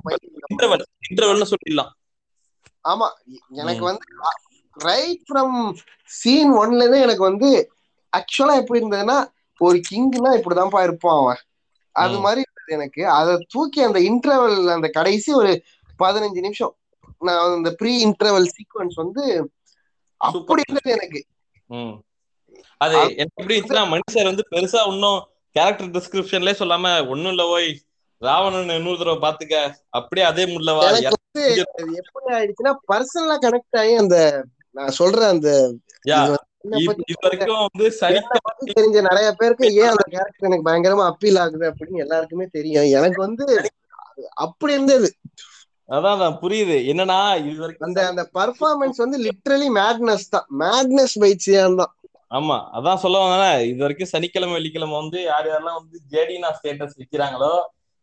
[1.50, 1.92] சொல்லிடலாம்.
[2.84, 3.08] ஆமா
[3.60, 3.82] எனக்கு.
[3.88, 4.04] வந்து
[4.76, 5.56] ரைட் ஃப்ரம்
[6.10, 7.48] சீன் ஒன்ல இருந்தே எனக்கு வந்து
[8.12, 9.18] ஆக்சுவலா எப்படி இருந்ததுன்னா
[9.60, 11.40] ஒரு கிங்னா இப்படிதான்ப்பா இருப்பான் அவன்.
[11.96, 12.16] அது.
[12.24, 13.02] மாதிரி இருந்தது எனக்கு.
[13.18, 15.52] அதை தூக்கி அந்த இன்டர்வல் அந்த கடைசி ஒரு
[16.00, 16.74] பதினஞ்சு நிமிஷம்
[17.20, 19.24] நான் அந்த ப்ரீ இன்டர்வல் சீக்வன்ஸ் வந்து
[20.20, 21.20] அப்படி இருந்தது எனக்கு.
[22.80, 23.54] அது எப்படி
[24.08, 25.20] சார் வந்து பெருசா இன்னும்
[25.56, 27.70] கேரக்டர் டிஸ்கிரிப்ஷன்லயே சொல்லாம ஒண்ணும் இல்ல ஓய்
[28.22, 29.56] ராவணன் இன்னொரு தடவை பாத்துக்க.
[29.98, 30.84] அப்படியே அதே முள்ளவா
[32.02, 34.16] எப்படி ஆயிடுச்சுன்னா பர்சனலா கனெக்ட் ஆகி அந்த
[34.74, 35.50] நான் சொல்ற அந்த
[38.74, 42.88] தெரிஞ்ச நிறைய பேருக்கு ஏன் அந்த கேரக்டர் எனக்கு பயங்கரமா அப்பீல் ஆகுது அப்படின்னு எல்லாருக்குமே தெரியும்.
[42.98, 43.46] எனக்கு வந்து
[44.46, 45.08] அப்படி இருந்தது.
[45.88, 46.76] அதான் அதான் புரியுது.
[46.92, 50.46] என்னன்னா இது வரைக்கும் அந்த அந்த பர்ஃபார்மன்ஸ் வந்து லிட்ரலி மேட்னஸ் தான்.
[50.62, 51.92] மேட்னஸ் பை சியான் தான்.
[52.30, 53.60] ஆமா அதான் சொல்ல வந்தேன்.
[53.70, 57.52] இது வரைக்கும் சனிக்கிழமை வெள்ளிக்கிழமை வந்து யார் யாரெல்லாம் வந்து ஜேடினா ஸ்டேட்டஸ் வைக்கிறாங்களோ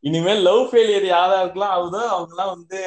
[0.05, 2.79] இனிமேல் லவ் ஃபெயிலியர் யாராருக்கெல்லாம் ஆகுதோ அவங்க எல்லாம் வந்து.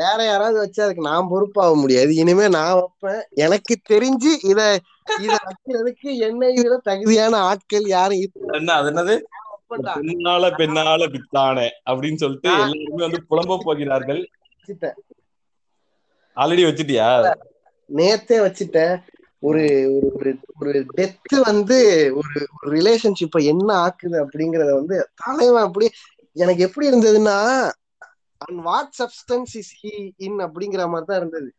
[0.00, 2.12] வேற யாராவது வச்சா அதுக்கு நான் பொறுப்பாக முடியாது.
[2.14, 3.22] இனிமே நான் வைப்பேன்.
[3.36, 4.60] எனக்கு தெரிஞ்சு இத
[5.20, 8.22] இத வைக்கிறதுக்கு என்னை விட தகுதியான ஆட்கள் யாரும்
[8.54, 9.16] என்ன அது என்னது.
[9.98, 14.22] பெண்ணால பெண்ணால பித்தானே அப்படின்னு சொல்லிட்டு எல்லாருமே வந்து புலம்ப போகிறார்கள்.
[16.36, 17.08] ஆல்ரெடி வச்சுட்டியா?
[17.90, 18.94] நேத்தே வச்சுட்டேன்.
[19.44, 19.62] ஒரு
[20.08, 20.30] ஒரு
[20.60, 21.78] ஒரு டெத் வந்து
[22.20, 25.86] ஒரு ஒரு ரிலேஷன்ஷிப்பை என்ன ஆக்குது அப்படிங்கறத வந்து தலைவன் அப்படி
[26.36, 27.36] எனக்கு எப்படி இருந்ததுன்னா
[28.40, 31.50] and what substance is he in அப்படிங்கிற மாதிரி தான் இருந்தது.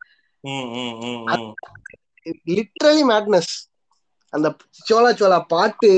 [2.49, 3.53] லிட்ரலி மேட்னஸ்
[4.33, 4.47] அந்த
[4.87, 5.91] சோலா சோலா பாட்டு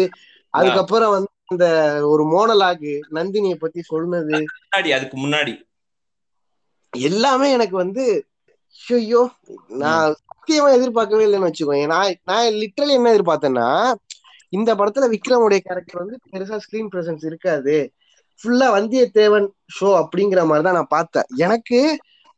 [0.53, 1.65] அதுக்கப்புறம் வந்து அந்த
[2.11, 4.37] ஒரு மோனலாகு நந்தினிய பத்தி சொன்னது.
[4.57, 5.53] முன்னாடி அதுக்கு முன்னாடி.
[6.93, 8.03] எல்லாமே எனக்கு வந்து
[8.79, 9.21] ஐயோ
[9.81, 13.67] நான் சத்தியமா எதிர்பார்க்கவே இல்லைன்னு வச்சுக்கோங்க நான் நான் லிட்ரலி என்ன எதிர்பார்த்தேன்னா
[14.57, 17.75] இந்த படத்துல விக்ரமுடைய கேரக்டர் வந்து பெருசா ஸ்கிரீன் பிரசன்ஸ் இருக்காது.
[18.41, 19.47] ஃபுல்லா வந்தியத்தேவன்
[19.77, 21.27] ஷோ அப்படிங்கிற மாதிரி தான் நான் பார்த்தேன்.
[21.45, 21.79] எனக்கு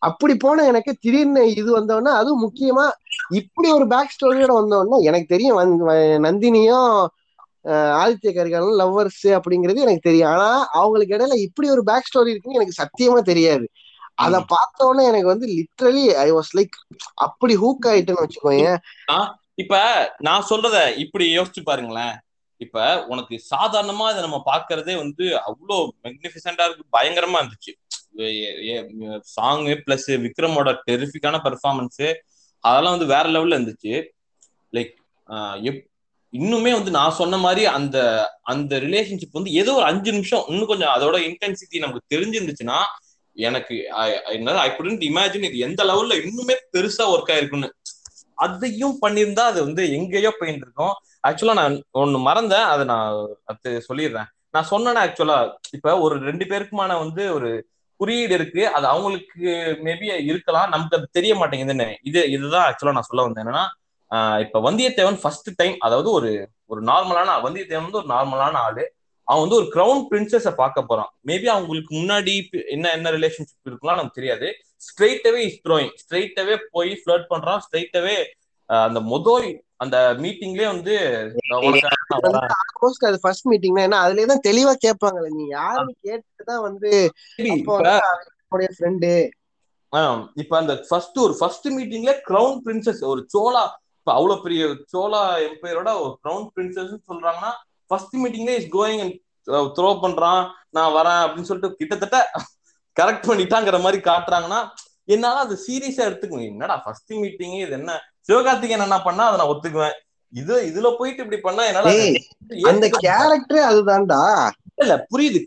[0.02, 2.86] அப்படி போன எனக்கு திடீர்னு இது வந்தோடனே அதுவும் முக்கியமா
[3.40, 5.58] இப்படி ஒரு பேக் ஸ்டோரியோட வந்தோடனே எனக்கு தெரியும்
[6.28, 6.92] நந்தினியும்
[8.02, 10.30] ஆதித்ய கரிகாலன் லவ்வர்ஸ் அப்படிங்கிறது எனக்கு தெரியும்.
[10.34, 10.48] ஆனா
[10.80, 13.66] அவங்களுக்கு இடையில இப்படி ஒரு பேக் ஸ்டோரி இருக்குன்னு எனக்கு சத்தியமா தெரியாது.
[14.20, 14.48] அத ம்.
[14.48, 16.76] பார்த்த உடனே எனக்கு வந்து லிட்ரலி ஐ வாஸ் லைக்
[17.26, 18.72] அப்படி ஹூக் ஆயிட்டேன்னு வச்சுக்கோங்க
[19.58, 19.76] இப்ப
[20.22, 22.14] நான் சொல்றத இப்படி யோசிச்சு பாருங்களேன்.
[22.62, 27.72] இப்ப உனக்கு சாதாரணமா இதை நம்ம பாக்குறதே வந்து அவ்வளோ மெக்னிஃபிசண்டா இருக்கு பயங்கரமா இருந்துச்சு.
[29.34, 32.04] சாங்கு பிளஸ் விக்ரமோட டெரிஃபிக்கான பெர்ஃபார்மன்ஸ்
[32.64, 33.94] அதெல்லாம் வந்து வேற லெவல்ல இருந்துச்சு.
[34.74, 34.96] லைக்
[36.34, 37.98] இன்னுமே வந்து நான் சொன்ன மாதிரி அந்த
[38.46, 42.80] அந்த ரிலேஷன்ஷிப் வந்து ஏதோ ஒரு அஞ்சு நிமிஷம் இன்னும் கொஞ்சம் அதோட இன்டென்சிட்டி நமக்கு தெரிஞ்சிருந்துச்சுன்னா
[43.48, 43.76] எனக்கு
[44.38, 47.70] என்ன ஐ குடன்ட் இமேஜின் இது எந்த லெவல்ல இன்னுமே பெருசா ஒர்க் ஆயிருக்குன்னு
[48.46, 50.94] அதையும் பண்ணியிருந்தா அது வந்து எங்கேயோ போயிட்டு இருக்கும்.
[51.28, 52.68] ஆக்சுவலா நான் ஒன்னு மறந்தேன்.
[52.74, 53.10] அதை நான்
[53.52, 54.30] அது சொல்லிடுறேன்.
[54.56, 55.38] நான் சொன்னேன்னா ஆக்சுவலா
[55.78, 57.50] இப்ப ஒரு ரெண்டு பேருக்குமான வந்து ஒரு
[58.00, 58.62] குறியீடு இருக்கு.
[58.78, 59.42] அது அவங்களுக்கு
[59.88, 60.72] மேபி இருக்கலாம்.
[60.74, 63.44] நமக்கு அது தெரிய மாட்டேங்குதுன்னு இது இதுதான் ஆக்சுவலா நான் சொல்ல வந்தேன்.
[63.46, 63.66] என்னன்னா
[64.46, 66.32] இப்ப வந்தியத்தேவன் ஃபர்ஸ்ட் டைம் அதாவது ஒரு
[66.72, 68.86] ஒரு நார்மலான வந்தியத்தேவன் வந்து ஒரு நார்மலான ஆளு.
[69.30, 71.10] அவன் வந்து ஒரு கிரவுன் பிரின்சஸ பார்க்க போறான்.
[71.30, 72.34] மேபி அவங்களுக்கு முன்னாடி
[72.76, 74.48] என்ன என்ன ரிலேஷன்ஷிப் இருக்கலாம் நமக்கு தெரியாது.
[74.88, 77.64] ஸ்ட்ரெயிட்டவே இஸ் த்ரோயிங் ஸ்ட்ரெயிட்டவே போய் ஃபிளர்ட் பண்றான்.
[77.66, 78.18] ஸ்ட்ரெயிட்டவே
[78.70, 79.48] அந்த முதல்
[79.84, 80.96] அந்த மீட்டிங்லயே வந்து
[83.10, 84.00] அது ஃபர்ஸ்ட் மீட்டிங்னா என்ன?
[84.06, 85.30] அதுலயே தான் தெளிவா கேட்பாங்கல்ல.
[85.38, 86.92] நீ யாருன்னு கேட்டுதான் வந்து
[88.78, 89.12] ஃப்ரெண்டு
[90.42, 93.64] இப்ப அந்த ஃபர்ஸ்ட் ஒரு ஃபர்ஸ்ட் மீட்டிங்ல கிரவுன் பிரின்சஸ் ஒரு சோலா
[94.00, 94.64] இப்ப அவ்வளவு பெரிய
[94.94, 97.52] சோலா எம்பையரோட ஒரு கிரவுன் பிரின்சஸ் சொல்றாங்கன்னா
[97.90, 99.16] ஃபர்ஸ்ட் மீட்டிங்ல இஸ் கோயிங் அண்ட்
[99.78, 102.18] த்ரோ பண்றான் நான் வரேன் அப்படின்னு சொல்லிட்டு கிட்டத்தட்ட
[102.98, 104.60] கரெக்ட் பண்ணிட்டாங்கிற மாதிரி காட்டுறாங்கன்னா
[105.08, 107.92] என்னால அது சீரியஸா எடுத்துக்கணும் என்னடா ஃபர்ஸ்ட் மீட்டிங் இது என்ன?
[108.28, 109.96] சிவகார்த்திகேயன் என்ன பண்ணா அதை நான் ஒத்துக்குவேன்.
[110.34, 111.92] இது இதுல போயிட்டு இப்படி பண்ணா என்னால
[112.70, 114.20] அந்த கேரக்டரே அதுதான்டா.
[114.76, 115.40] இல்ல புரியுது.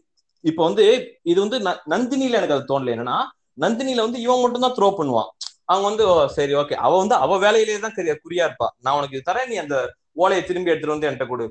[0.44, 0.84] இப்ப வந்து
[1.22, 2.94] இது வந்து நந்தினில எனக்கு அது தோணல.
[2.96, 3.18] என்னன்னா
[3.60, 5.30] நந்தினில வந்து இவன் மட்டும் தான் த்ரோ பண்ணுவான்.
[5.64, 8.68] அவங்க வந்து சரி ஓகே அவ வந்து அவ வேலையிலேயே தான் கரி- குறியா இருப்பா.
[8.78, 9.76] நான் உனக்கு இது தரேன் நீ அந்த
[10.12, 11.46] ஓலையை திரும்பி எடுத்துட்டு வந்து என்கிட்ட கொடு.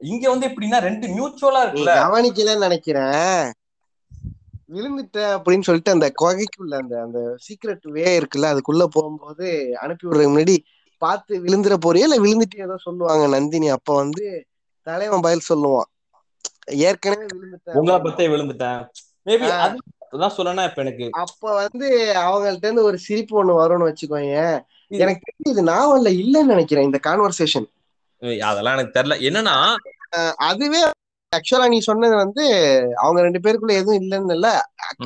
[0.00, 1.92] இங்க வந்து எப்படின்னா ரெண்டு மியூச்சுவலா இருக்குல்ல.
[2.02, 3.52] கவனிக்கலன்னு நினைக்கிறேன்.
[4.68, 9.46] விழுந்துட்ட அப்படின்னு சொல்லிட்டு அந்த குகைக்குள்ள அந்த அந்த சீக்ரெட் வே இருக்குல்ல அதுக்குள்ள போகும்போது
[9.80, 10.56] அனுப்பி விடுறதுக்கு முன்னாடி
[11.02, 12.06] பார்த்து விழுந்துற போறியா?
[12.06, 13.68] இல்ல விழுந்துட்டு ஏதோ சொல்லுவாங்க நந்தினி.
[13.68, 14.24] அப்ப வந்து
[14.86, 15.90] தலைவன் பதில் சொல்லுவான்.
[16.80, 18.80] ஏற்கனவே விழுந்துட்டேன் உங்களை பத்தே விழுந்துட்டேன்.
[19.26, 19.58] Maybe ah.
[19.58, 19.78] அது
[20.12, 21.06] அதான் சொல்லனா இப்ப எனக்கு.
[21.20, 21.86] அப்ப வந்து
[22.16, 24.34] அவங்கள்ட்ட இருந்து ஒரு சிரிப்பு ஒண்ணு வரும்னு வச்சுக்கோங்க
[25.00, 27.66] எனக்கு தெரிஞ்சு இது நாவல்ல இல்லைன்னு நினைக்கிறேன் இந்த கான்வர்சேஷன்
[28.42, 29.16] அதெல்லாம் எனக்கு தெரியல.
[29.28, 29.56] என்னன்னா
[30.46, 30.80] அதுவே
[31.32, 32.44] ஆக்சுவலா நீ சொன்னது வந்து
[32.96, 34.48] அவங்க ரெண்டு பேருக்குள்ள எதுவும் இல்லைன்னு இல்ல.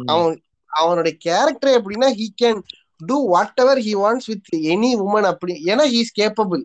[0.06, 0.36] அவன்
[0.70, 2.60] அவனுடைய கேரக்டர் எப்படின்னா he can
[3.06, 3.16] do
[3.60, 6.62] whatever he wants with any woman அப்படி ஏன்னா ஹீ இஸ் கேப்பபிள்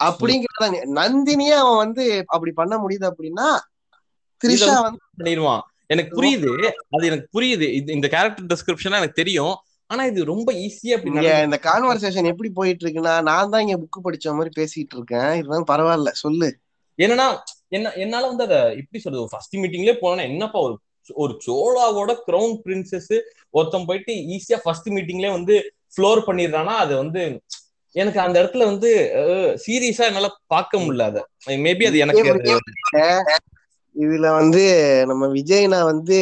[0.00, 0.66] அப்படிங்கிறத
[0.98, 3.48] நந்தினியே அவன் வந்து அப்படி பண்ண முடியுது அப்படின்னா
[4.42, 5.62] த்ரிஷா வந்து பண்ணிடுவான்.
[5.86, 6.50] எனக்கு புரியுது.
[6.90, 7.66] அது எனக்கு புரியுது.
[7.88, 9.54] இந்த கேரக்டர் டிஸ்கிரிப்ஷனா எனக்கு தெரியும்.
[9.90, 14.32] ஆனா இது ரொம்ப ஈஸியா நடந்து- இந்த கான்வர்சேஷன் எப்படி போயிட்டு இருக்குன்னா நான் தான் இங்க புக் படிச்ச
[14.36, 16.48] மாதிரி பேசிட்டு இருக்கேன் இருந்தாலும் பரவாயில்ல சொல்லு.
[16.98, 17.26] என்னன்னா
[17.70, 20.74] என்ன என்னால வந்து அத எப்படி சொல்றது ஃபர்ஸ்ட் மீட்டிங்லயே போனா என்னப்பா ஒரு
[21.16, 23.12] ஒரு சோழாவோட கிரவுன் பிரின்சஸ்
[23.54, 25.56] ஒருத்தன் போயிட்டு ஈஸியா ஃபர்ஸ்ட் மீட்டிங்லயே வந்து
[25.94, 27.22] ஃப்ளோர் பண்ணிடுறானா அது வந்து
[27.94, 28.90] எனக்கு அந்த இடத்துல வந்து
[29.62, 31.20] சீரியஸா என்னால பார்க்க முடியல அத.
[31.62, 32.24] மேபி அது எனக்கு
[33.96, 34.62] இதுல வந்து
[35.08, 36.18] நம்ம விஜய்னா வந்து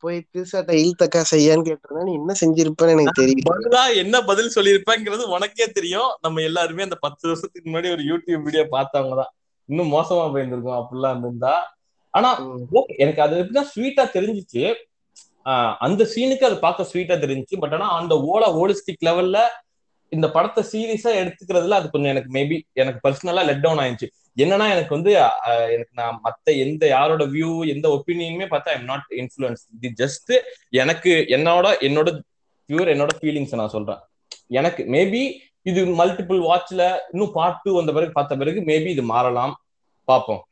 [0.00, 5.66] போய் திருசாட்ட இழுத்தக்கா செய்யான்னு கேட்டிருந்தா நீ என்ன செஞ்சிருப்பேன்னு எனக்கு தெரியும் பதிலா என்ன பதில் சொல்லியிருப்பேங்கிறது உனக்கே
[5.66, 6.16] தெரியும்.
[6.20, 9.32] நம்ம எல்லாருமே அந்த பத்து வருஷத்துக்கு முன்னாடி ஒரு யூடியூப் வீடியோ பார்த்தவங்க தான்.
[9.64, 11.76] இன்னும் மோசமா போயிருந்திருக்கும் அப்படிலாம் இருந்திருந்தா.
[12.10, 12.42] ஆனா
[12.96, 14.74] எனக்கு அது எப்படிதான் ஸ்வீட்டா தெரிஞ்சிச்சு.
[15.44, 17.58] ஆஹ் அந்த சீனுக்கு அது பார்க்க ஸ்வீட்டா தெரிஞ்சுச்சு.
[17.60, 19.38] பட் ஆனா அந்த ஓல ஹோலிஸ்டிக் லெவல்ல
[20.12, 24.08] இந்த படத்தை சீரியஸா எடுத்துக்கிறதுல அது கொஞ்சம் எனக்கு மேபி எனக்கு பர்சனலா லெட் டவுன் ஆயிடுச்சு.
[24.42, 25.12] என்னன்னா எனக்கு வந்து
[25.74, 30.32] எனக்கு நான் மத்த எந்த யாரோட வியூ எந்த ஒப்பீனியனுமே பார்த்தா ஐம் நாட் இன்ஃபுளுன்ஸ் இது ஜஸ்ட்
[30.82, 32.08] எனக்கு என்னோட என்னோட
[32.68, 34.00] பியூர் என்னோட ஃபீலிங்ஸ் நான் சொல்றேன்.
[34.58, 35.22] எனக்கு மேபி
[35.66, 36.82] இது மல்டிபிள் வாட்ச்ல
[37.12, 39.54] இன்னும் பார்ட் டூ வந்த பிறகு பார்த்த பிறகு மேபி இது மாறலாம்.
[40.08, 40.42] பார்ப்போம்.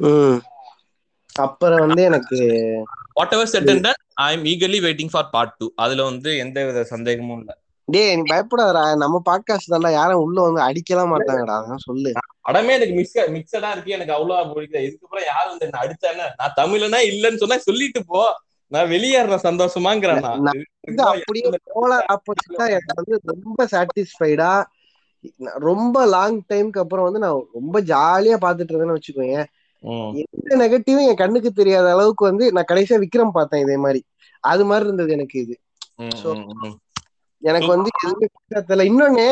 [0.00, 0.40] உம்
[1.44, 2.38] அப்புறம் வந்து எனக்கு
[3.36, 3.70] whatever said
[4.24, 7.52] I am eagerly waiting for part two அதுல வந்து எந்த வித சந்தேகமும் இல்ல.
[7.88, 8.96] டேய் நீ பயப்படாதடா.
[8.96, 9.92] நம்ம பாட்காஸ்ட் தான்டா.
[9.92, 11.56] யாரும் உள்ள வந்து அடிக்கலாம் மாட்டாங்கடா.
[11.60, 12.12] அதான் சொல்லு.
[12.48, 13.90] படமே எனக்கு மிக்ஸ் மிக்சடா இருக்கு.
[13.90, 18.22] எனக்கு அவ்வளவா பிடிக்கல இதுக்கப்புறம் யாரும் வந்து என்ன அடிச்சானே நான் தமிழனா இல்லைன்னு சொன்னா சொல்லிட்டு போ.
[18.72, 20.24] நான் வெளியேறேன் சந்தோஷமாங்கிறேன்
[21.04, 24.50] அப்படியே போலார் ஆப்போசிட்டா எனக்கு வந்து ரொம்ப சாட்டிஸ்ஃபைடா
[25.58, 29.38] ரொம்ப லாங் டைம்க்கு அப்புறம் வந்து நான் ரொம்ப ஜாலியா பாத்துட்டு இருந்தேன்னு வச்சுக்கோங்க
[30.22, 34.00] எந்த நெகட்டிவும் என் கண்ணுக்கு தெரியாத அளவுக்கு வந்து நான் கடைசியா விக்ரம் பார்த்தேன் இதே மாதிரி.
[34.44, 35.54] அது மாதிரி இருந்தது எனக்கு இது.
[37.42, 39.26] எனக்கு வந்து எதுவுமே இன்னொன்னு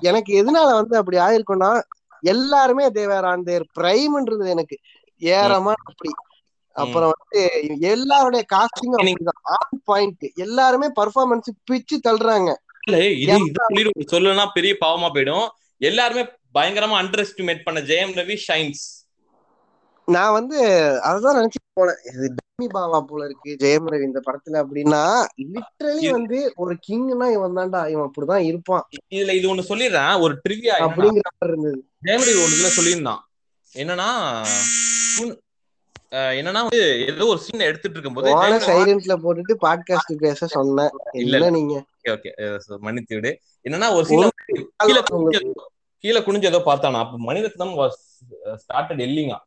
[0.00, 1.70] எனக்கு எதனால வந்து அப்படி ஆயிருக்கும்னா
[2.22, 4.76] எல்லாருமே தேவர் ஆன் தேர் பிரைம்ன்றது எனக்கு
[5.20, 6.12] ஏறமா அப்படி.
[6.76, 7.40] அப்புறம் வந்து
[7.80, 9.40] எல்லாருடைய அப்படிதான்.
[9.56, 12.50] ஆன் பாயிண்ட் எல்லாருமே பர்ஃபார்மன்ஸ் பிச்சு தள்ளுறாங்க.
[14.12, 15.48] சொல்லனா பெரிய பாவமா போயிடும்.
[15.80, 16.22] எல்லாருமே
[16.54, 18.84] பயங்கரமா அண்டர் எஸ்டிமேட் பண்ண ஜெயம் ரவி ஷைன்ஸ்
[20.08, 20.58] நான் வந்து
[21.04, 22.00] அததான் நினைச்சு போனேன்.
[22.58, 25.02] பாவா போல இருக்கு ஜெயம் ரவி இந்த படத்துல அப்படின்னா
[25.48, 28.84] லிட்டரலி இது- வந்து ஒரு கிங்னா இவன் தான்டா இவன் அப்படிதான் இருப்பான்.
[29.14, 31.78] இதுல இது ஒண்ணு சொல்லிடுறேன் ஒரு ட்ரிவியா அப்படிங்கிற மாதிரி இருந்தது.
[32.02, 33.22] ஜெயம் ரவி இதுல சொல்லியிருந்தான்.
[33.72, 34.08] என்னன்னா
[36.32, 38.28] என்னன்னா வந்து ஏதோ ஒரு சீன் எடுத்துட்டு இருக்கும்போது
[38.66, 41.74] சைலண்ட்ல போட்டுட்டு பாட்காஸ்ட் பேச சொன்னேன் இல்ல, நீங்க?
[42.08, 42.30] ஓகே
[42.78, 43.32] மன்னித்து விடு.
[43.64, 44.28] என்னன்னா ஒரு சீன்ல
[44.82, 45.40] கீழே குனிஞ்சு
[46.04, 46.98] கீழே குனிஞ்சு ஏதோ பார்த்தானா?
[46.98, 48.00] அப்ப மணிரத்னம் வாஸ்
[48.62, 49.38] ஸ்டார்டட் எல்லிங்கா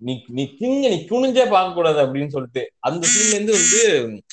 [0.00, 3.80] நீ நீ திங்க நீ குனிஞ்சே பார்க்க கூடாது அப்படின்னு சொல்லிட்டு அந்த சீன்ல இருந்து வந்து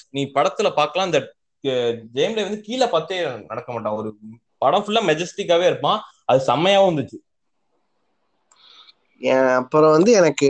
[0.10, 1.08] நீ படத்துல பார்க்கலாம்.
[1.08, 1.20] அந்த
[1.64, 1.96] அஹ்,
[2.44, 3.96] வந்து கீழே பார்த்தே நடக்க மாட்டான்.
[3.96, 4.10] ஒரு
[4.58, 6.00] படம் ஃபுல்லா மெஜஸ்டிக்காவே இருப்பான்.
[6.26, 7.18] அது செம்மையாவும் இருந்துச்சு.
[9.56, 10.50] அப்புறம் வந்து எனக்கு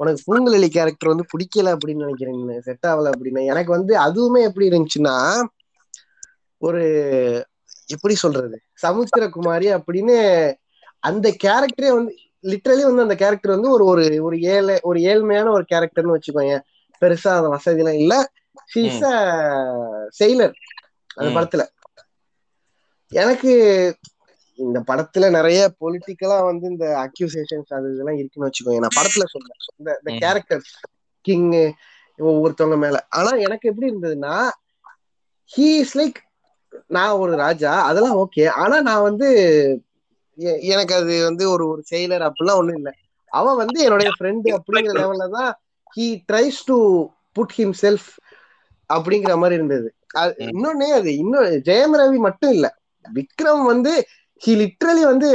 [0.00, 3.44] உனக்கு பூங்குழலி கேரக்டர் வந்து பிடிக்கல அப்படின்னு நினைக்கிறேன் செட் ஆகல அப்படின்னு.
[3.44, 5.16] எனக்கு வந்து அதுவுமே எப்படி இருந்துச்சுன்னா
[6.62, 6.82] ஒரு
[7.86, 8.56] எப்படி சொல்றது?
[8.82, 10.16] சமுத்திரகுமாரி அப்படின்னு
[11.00, 12.12] அந்த கேரக்டரே வந்து
[12.44, 16.56] லிட்டரலி வந்து அந்த கேரக்டர் வந்து ஒரு ஒரு ஒரு ஏழை ஒரு ஏழ்மையான ஒரு கேரக்டர்னு வச்சுக்கோங்க
[17.02, 18.14] பெருசா அந்த வசதிலாம் இல்ல.
[18.70, 19.00] ஷீஸ்
[20.18, 20.54] செயலர்
[21.16, 21.30] அந்த.
[21.36, 21.62] படத்துல.
[23.12, 23.52] எனக்கு
[24.58, 29.90] இந்த படத்துல நிறைய பொலிட்டிக்கலா வந்து இந்த அக்யூசேஷன்ஸ் அது இதெல்லாம் இருக்குன்னு வச்சுக்கோங்க நான் படத்துல சொல்றேன் இந்த
[30.00, 30.20] இந்த ம்.
[30.20, 30.62] கேரக்டர்
[31.24, 31.48] கிங்
[32.18, 32.96] ஒவ்வொருத்தவங்க மேல.
[33.10, 34.34] ஆனா எனக்கு எப்படி இருந்ததுன்னா
[35.50, 36.18] ஹீ இஸ் லைக்
[36.90, 39.28] நான் ஒரு ராஜா அதெல்லாம் ஓகே ஆனா நான் வந்து
[40.72, 42.92] எனக்கு அது வந்து ஒரு ஒரு செயலர் அப்படிலாம் ஒண்ணும் இல்லை.
[43.32, 45.50] அவன் வந்து என்னுடைய ஃப்ரெண்டு அப்படிங்கிற லெவல்ல தான்
[45.96, 46.76] he tries to
[47.32, 48.08] put himself
[48.90, 49.88] அப்படிங்கிற மாதிரி இருந்தது.
[50.48, 52.66] இன்னொன்னே அது இன்னும் ஜெயம் ரவி மட்டும் இல்ல.
[53.04, 53.92] விக்ரம் வந்து
[54.42, 55.28] ஹி லிட்ரலி வந்து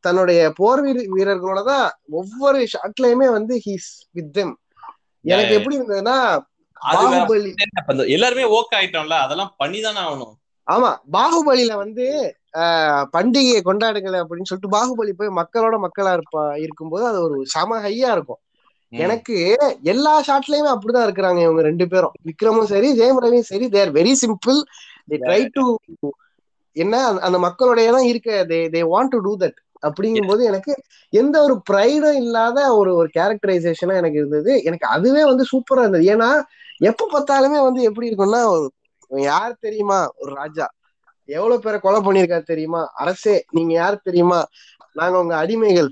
[0.00, 4.54] தன்னுடைய போர் வீர- வீரர்களோட தான் ஒவ்வொரு ஷாட்லயுமே வந்து ஹீஸ் வித் தெம்
[5.24, 6.16] எனக்கு எப்படி இருந்ததுன்னா
[6.80, 7.50] பாகுபலி
[8.10, 10.34] எல்லாருமே ஓக் ஆயிட்டோம்ல அதெல்லாம் பண்ணிதானே ஆகணும்.
[10.66, 12.06] ஆமா பாகுபலியில வந்து
[12.58, 18.38] பண்டிகையை கொண்டாடுங்கள் அப்படின்னு சொல்லிட்டு பாகுபலி போய் மக்களோட மக்களா இருப்பா இருக்கும்போது அது ஒரு சம ஹையா இருக்கும்.
[18.88, 22.12] எனக்கு எல்லா ஷாட்லயுமே அப்படிதான் இருக்கிறாங்க இவங்க ரெண்டு பேரும்.
[22.24, 24.62] விக்ரமும் சரி ஜெயம் ரவியும் சரி they're very simple
[25.10, 25.76] they try to
[26.72, 28.44] என்ன அந்த- மக்களுடைய தான் இருக்க.
[28.48, 29.54] They they want to do that
[29.86, 30.76] அப்படிங்கும்போது எனக்கு
[31.08, 34.62] எந்த ஒரு ப்ரைடும் இல்லாத ஒரு ஒரு கேரக்டரைசேஷனா எனக்கு இருந்தது.
[34.62, 36.04] எனக்கு அதுவே வந்து சூப்பரா இருந்தது.
[36.04, 36.42] ஏன்னா
[36.78, 38.72] எப்ப பார்த்தாலுமே வந்து எப்படி இருக்கும்னா ஒரு
[39.08, 40.10] யார் தெரியுமா?
[40.16, 40.70] ஒரு ராஜா.
[41.28, 42.82] எவ்வளவு பேரை கொலை பண்ணிருக்காரு தெரியுமா?
[42.94, 44.40] அரசே நீங்க யார் தெரியுமா?
[44.92, 45.90] நாங்க உங்க அடிமைகள்.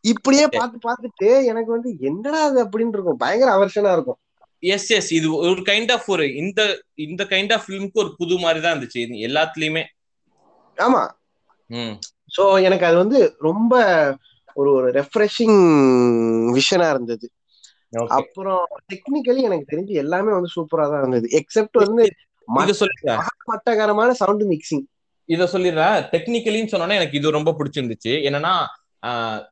[0.00, 3.16] இப்படியே பார்த்து பார்த்துட்டு எனக்கு வந்து என்னடா அது அப்படின்னு இருக்கும்.
[3.16, 4.18] பயங்கர அவர்ஷனா இருக்கும்.
[4.62, 6.60] எஸ் எஸ் இது ஒரு கைண்ட் ஆஃப் ஒரு இந்த
[6.94, 9.84] இந்த கைண்ட் ஆஃப் ஃபிலிம்க்கு ஒரு புது மாதிரி தான் இருந்துச்சு எல்லாத்துலயுமே.
[10.78, 11.02] ஆமா.
[12.36, 13.74] சோ எனக்கு அது வந்து ரொம்ப
[14.56, 15.60] ஒரு ஒரு ரெஃப்ரெஷிங்
[16.52, 17.26] விஷனா இருந்தது.
[18.16, 21.26] அப்புறம் டெக்னிக்கலி எனக்கு தெரிஞ்சு எல்லாமே வந்து சூப்பரா தான் இருந்தது.
[21.40, 22.04] எக்ஸெப்ட் வந்து
[23.46, 24.82] மட்டகரமான சவுண்ட் மிக்சிங்
[25.24, 28.08] இத சொல்லிடுறேன் டெக்னிக்கலின்னு சொன்னோன்னே எனக்கு இது ரொம்ப பிடிச்சிருந்துச்சு.
[28.08, 28.66] என்னன்னா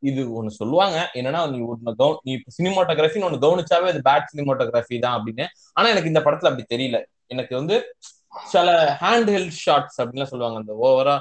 [0.01, 1.11] இது ஒண்ணு சொல்லுவாங்க.
[1.15, 5.47] என்னன்னா நீ ஒன்னு கவ- நீ சினிமோட்டோகிராஃபின்னு ஒண்ணு கவனிச்சாவே அது பேட் சினிமோட்டோகிராஃபி தான் அப்படின்னு.
[5.73, 7.05] ஆனா எனக்கு இந்த படத்துல அப்படி தெரியல.
[7.27, 7.97] எனக்கு வந்து
[8.45, 10.59] சில ஹேண்ட் ஹெல்ட் ஷாட்ஸ் அப்படின்லாம் சொல்லுவாங்க.
[10.59, 11.19] அந்த ஓவரா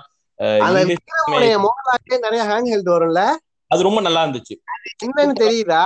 [2.19, 3.29] நிறைய ஹேண்ட் ஹெல்ட் வரும்ல?
[3.67, 4.55] அது ரொம்ப நல்லா இருந்துச்சு.
[5.05, 5.83] என்னன்னு தெரியுதா?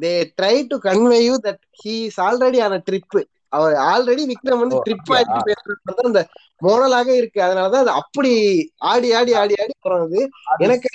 [0.00, 4.76] They try to convey you that he is already ஆன ட்ரிப் அவர் ஆல்ரெடி விக்ரம் வந்து
[4.86, 5.12] ட்ரிப்?
[5.12, 6.22] ஆயிட்டு பேசுறது அந்த
[6.62, 7.40] மோனலாக இருக்கு.
[7.42, 8.32] அதனாலதான் அது அப்படி
[8.84, 10.20] ஆடி ஆடி ஆடி ஆடி போறது
[10.58, 10.88] எனக்கு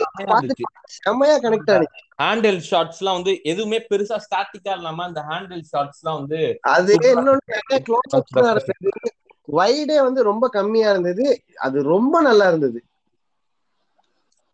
[0.98, 6.20] செம்மையா கனெக்ட் ஆனிச்சு ஹேண்டில் ஷாட்ஸ் எல்லாம் வந்து எதுவுமே பெருசா ஸ்டாட்டிக்கா இல்லாம அந்த ஹேண்டில் ஷாட்ஸ் எல்லாம்
[6.20, 6.40] வந்து
[6.76, 6.94] அது.
[7.12, 8.70] இன்னொன்னு க்ளோஸ்
[9.50, 11.26] வைடே வந்து ரொம்ப கம்மியா இருந்தது.
[11.60, 12.80] அது ரொம்ப நல்லா இருந்தது.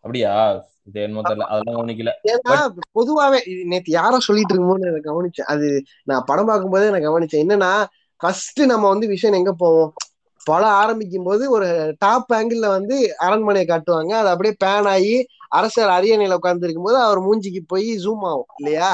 [0.04, 0.34] அப்படியா?
[0.84, 1.48] இது என்னமோ தெரியல.
[1.48, 2.12] அதெல்லாம் கவனிக்கல.
[2.32, 2.56] ஏன்னா
[3.00, 5.50] பொதுவாவே நேத்து யாரோ சொல்லிட்டு இருக்கும்போது எனக்கு கவனிச்சேன்.
[5.54, 7.44] அது நான் படம் பார்க்கும்போதே நான் கவனிச்சேன்.
[7.46, 9.94] என்னன்னா ஃபர்ஸ்ட் நம்ம வந்து விஷயம் எங்க போவோம்?
[10.44, 14.12] படம் ஆரம்பிக்கும் போது ஒரு டாப் ஆங்கிள் வந்து அரண்மனையை காட்டுவாங்க.
[14.12, 18.92] அது அப்படியே பேன் ஆகி அரசர் அரியணையில உட்கார்ந்து இருக்கும்போது அவர் மூஞ்சிக்கு போய் ஜூம் ஆகும் இல்லையா?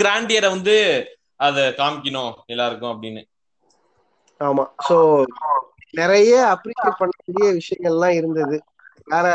[0.00, 3.22] கிராண்டியரை வந்து அத காமிக்கணும் எல்லாருக்கும் அப்படின்னு.
[4.40, 4.64] ஆமா.
[4.88, 5.24] சோ
[5.90, 8.62] நிறைய அப்ரிசியேட் பண்ணக்கூடிய விஷயங்கள்லாம் இருந்தது.
[9.10, 9.28] வேற?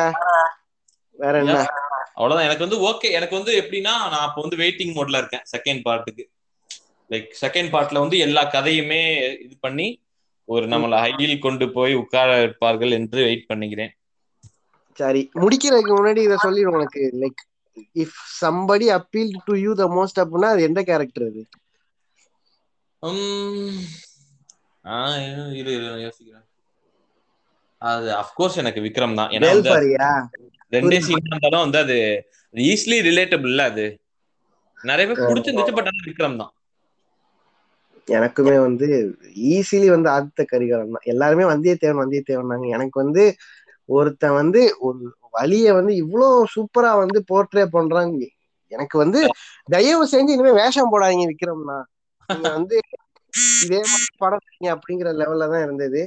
[1.20, 1.66] வேற என்ன?
[2.14, 2.50] அவ்வளவுதான்.
[2.50, 6.24] எனக்கு வந்து ஓகே எனக்கு வந்து எப்படின்னா நான் அப்ப வந்து வெயிட்டிங் மோட்ல இருக்கேன் செகண்ட் பார்ட்டுக்கு
[7.10, 9.02] லைக் செகண்ட் பார்ட்ல வந்து எல்லா கதையுமே
[9.42, 9.88] இது பண்ணி
[10.48, 13.94] ஒரு நம்மள ஹையில் கொண்டு போய் உட்கார இருப்பார்கள் என்று வெயிட் பண்ணிக்கிறேன்.
[15.00, 15.30] சரி.
[15.34, 17.02] முடிக்கிறதுக்கு முன்னாடி இத சொல்லிடுவோம் உனக்கு.
[17.22, 17.42] Like
[17.96, 21.42] if somebody appeal to you the most அப்படின்னா அது எந்த கேரக்டர் அது?
[26.02, 26.46] யோசிக்கிறேன்.
[27.92, 29.32] அது அஃப்கோர்ஸ் எனக்கு விக்ரம் தான்.
[29.36, 29.50] ஏன்னா
[30.76, 31.98] ரெண்டே சீன் இருந்தாலும் வந்து அது
[32.54, 33.86] ஈஸிலி ரிலேட்டபிள் இல்ல அது.
[34.78, 36.52] நிறைய பேர் பிடிச்சிருந்துச்சு பட் ஆனா விக்ரம் தான்.
[38.08, 38.88] எனக்குமே வந்து
[39.54, 41.08] ஈஸிலி வந்து ஆதித்த கரிகாலன் தான்.
[41.14, 43.24] எல்லாருமே வந்தியத்தேவன் வந்தியத்தேவன் எனக்கு வந்து
[43.90, 45.02] ஒருத்தன் வந்து ஒரு
[45.38, 48.26] வழிய வந்து இவ்வளவு சூப்பரா வந்து போர்ட்ரே பண்றாங்க.
[48.72, 49.20] எனக்கு வந்து
[49.74, 51.78] தயவு செஞ்சு இனிமே வேஷம் போடாதீங்க விக்ரம்னா.
[52.58, 52.78] வந்து
[53.66, 56.02] இதே மாதிரி படம் அப்படிங்கிற லெவல்ல தான் இருந்தது.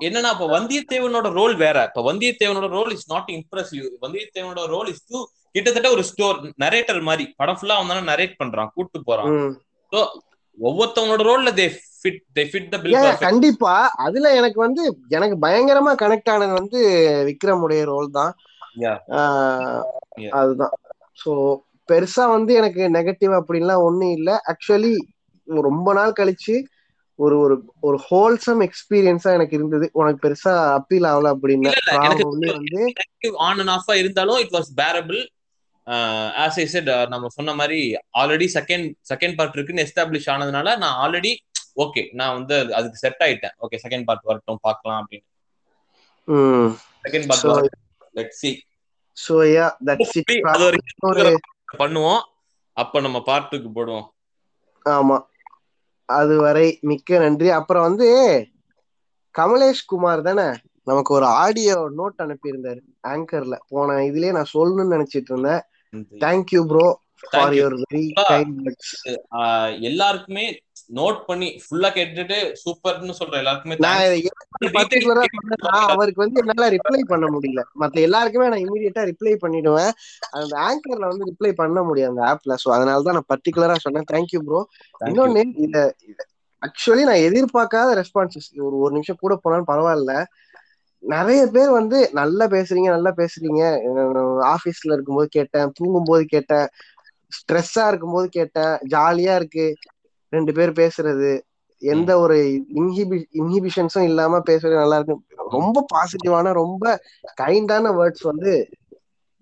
[0.00, 1.76] என்னன்னா இப்ப வந்தியத்தேவனோட ரோல் வேற.
[1.88, 7.24] இப்ப வந்தியத்தேவனோட ரோல் இஸ் நாட் இம்ப்ரெசிவ் வந்தியத்தேவனோட ரோல் இஸ் டூ கிட்டத்தட்ட ஒரு ஸ்டோர் நரேட்டர் மாதிரி.
[7.36, 9.32] படம் ஃபுல்லா அவன் நரேட் பண்றான் கூட்டு போறான்.
[9.32, 9.52] ம்.
[10.58, 11.66] ஒவ்வொருத்தவனோட ரோல்ல they
[12.00, 13.74] fit they fit the bill கண்டிப்பா.
[13.96, 16.80] அதுல எனக்கு வந்து எனக்கு பயங்கரமா கனெக்ட் ஆனது வந்து
[17.28, 18.32] விக்ரமுடைய ரோல் தான்.
[20.30, 20.74] அதுதான்.
[21.24, 21.32] சோ
[21.88, 24.30] பெருசா வந்து எனக்கு நெகட்டிவ் அப்படின்லாம் ஒண்ணும் இல்ல.
[24.50, 24.92] ஆக்சுவலி
[25.68, 26.54] ரொம்ப நாள் கழிச்சு
[27.16, 29.90] ஒரு ஒரு ஒரு ஹோல்சம் எக்ஸ்பீரியன்ஸா எனக்கு இருந்தது.
[29.92, 31.72] உனக்கு பெருசா அப்பீல் ஆகல அப்படின்னு
[32.22, 32.92] வந்து
[33.36, 35.26] ஆன் அண்ட் ஆஃபா இருந்தாலும் it was bearable
[35.86, 41.36] as I said நம்ம சொன்ன மாதிரி ஆல்ரெடி செகண்ட் செகண்ட் பார்ட் இருக்குன்னு எஸ்டாப்ளிஷ் ஆனதுனால நான் ஆல்ரெடி
[41.76, 43.64] ஓகே நான் வந்து அது- அதுக்கு செட் ஆயிட்டேன்.
[43.64, 45.24] ஓகே செகண்ட் பார்ட் வரட்டும் பார்க்கலாம் அப்படின்னு.
[47.08, 47.76] Second part
[48.10, 48.64] let see
[49.28, 50.44] so yeah that's it
[51.78, 52.20] பண்ணுவோம்.
[52.72, 54.08] அப்ப நம்ம பார்ட்டுக்கு போடுவோம்.
[54.84, 55.24] ஆமா.
[56.08, 58.08] அதுவரை மிக்க நன்றி அப்புறம் வந்து
[59.34, 60.48] கமலேஷ் குமார் தானே
[60.82, 65.62] நமக்கு ஒரு ஆடியோ நோட் அனுப்பியிருந்தாரு ஆங்கர்ல போன இதுலயே நான் சொல்லணும்னு நினைச்சிட்டு இருந்தேன்
[66.20, 66.86] thank you bro
[67.24, 67.54] for.
[67.58, 68.04] Your very.
[68.24, 68.68] Kind
[69.84, 70.44] எல்லாருக்குமே
[70.90, 73.76] நோட் பண்ணி ஃபுல்லா கேட்டுட்டு சூப்பர்னு சொல்ற எல்லாருக்குமே
[75.86, 77.62] அவருக்கு வந்து என்னால ரிப்ளை பண்ண முடியல.
[77.80, 79.92] மத்த எல்லாருக்குமே நான் இமீடியட்டா ரிப்ளை பண்ணிடுவேன்.
[80.38, 84.08] அந்த ஆங்கர்ல வந்து ரிப்ளை பண்ண முடியும் அந்த ஆப்ல சோ அதனால தான் நான் பர்டிகுலரா சொன்னேன்.
[84.12, 84.60] Thank you bro.
[85.00, 85.76] இன்னொன்னு இத
[86.62, 90.12] ஆக்சுவலி நான் எதிர்பார்க்காத ரெஸ்பான்சஸ் ஒரு ஒரு நிமிஷம் கூட போனாலும் பரவாயில்ல.
[91.02, 93.62] நிறைய பேர் வந்து நல்லா பேசுறீங்க நல்லா பேசுறீங்க.
[94.54, 96.66] ஆபீஸ்ல இருக்கும்போது கேட்டேன் தூங்கும்போது கேட்டேன்
[97.32, 99.66] ஸ்ட்ரெஸ்ஸா இருக்கும்போது கேட்டேன் ஜாலியா இருக்கு.
[100.34, 101.32] ரெண்டு பேர் பேசுறது
[101.82, 102.36] எந்த ஒரு
[102.74, 105.16] இன்ஹிபி இன்ஹிபிஷன்ஸும் இல்லாம பேசுறது நல்லா இருக்கு
[105.50, 106.84] ரொம்ப பாசிட்டிவான ரொம்ப
[107.40, 108.52] கைண்டான வேர்ட்ஸ் வந்து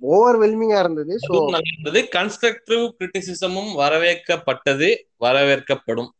[0.02, 1.14] ஓவர்வெல்மிங்கா இருந்தது.
[1.26, 2.00] ஸோ நல்லா இருந்தது.
[2.14, 4.90] கன்ஸ்ட்ரக்டிவ் கிரிட்டிசிசமும் வரவேற்கப்பட்டது
[5.20, 6.10] வரவேற்கப்படும்.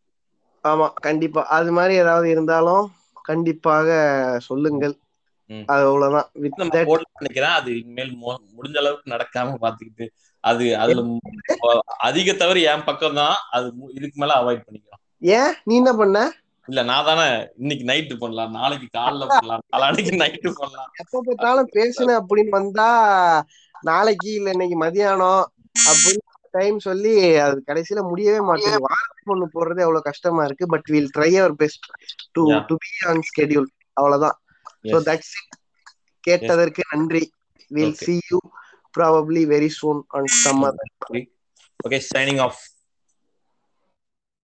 [0.65, 1.43] ஆமா கண்டிப்பா.
[1.57, 2.87] அது மாதிரி ஏதாவது இருந்தாலும்
[3.25, 3.89] கண்டிப்பாக
[4.47, 4.97] சொல்லுங்கள்.
[5.69, 6.29] அது அவ்வளவுதான்.
[7.17, 7.57] நினைக்கிறேன்.
[7.59, 8.13] அது இனிமேல்
[8.57, 10.07] முடிஞ்ச அளவுக்கு நடக்காம பாத்துக்கிட்டு
[10.45, 11.03] அது அதுல
[12.09, 13.67] அதிக தவிர என் பக்கம் தான் அது
[13.99, 15.01] இதுக்கு மேல அவாய்ட் பண்ணிக்கலாம்
[15.39, 15.53] ஏன்?
[15.65, 16.19] நீ என்ன பண்ண?
[16.69, 17.27] இல்ல நான் தானே
[17.57, 18.53] இன்னைக்கு நைட்டு பண்ணலாம்.
[18.53, 19.63] நாளைக்கு காலைல பண்ணலாம்.
[19.75, 20.91] நாளைக்கு நைட்டு பண்ணலாம்.
[21.03, 22.89] எப்ப பார்த்தாலும் பேசுன அப்படின்னு வந்தா
[23.85, 25.43] நாளைக்கு இல்ல இன்னைக்கு மதியானம்
[25.89, 26.23] அப்படின்னு
[26.55, 27.13] டைம் சொல்லி
[27.45, 28.87] அது கடைசியில முடியவே மாட்டேங்குது.
[28.89, 30.67] வாரத்துக்கு ஒண்ணு போடுறது எவ்வளவு கஷ்டமா இருக்கு.
[30.67, 31.87] But will try our best
[32.33, 32.43] to.
[32.69, 34.37] To be on schedule அவ்வளவுதான்.
[34.85, 35.05] Yes.
[35.09, 35.57] தட்ஸ் இட்
[36.25, 37.25] கேட்டதற்கு நன்றி.
[37.71, 38.41] Will see you.
[38.93, 40.77] Probably very soon on some other
[41.87, 42.72] okay signing off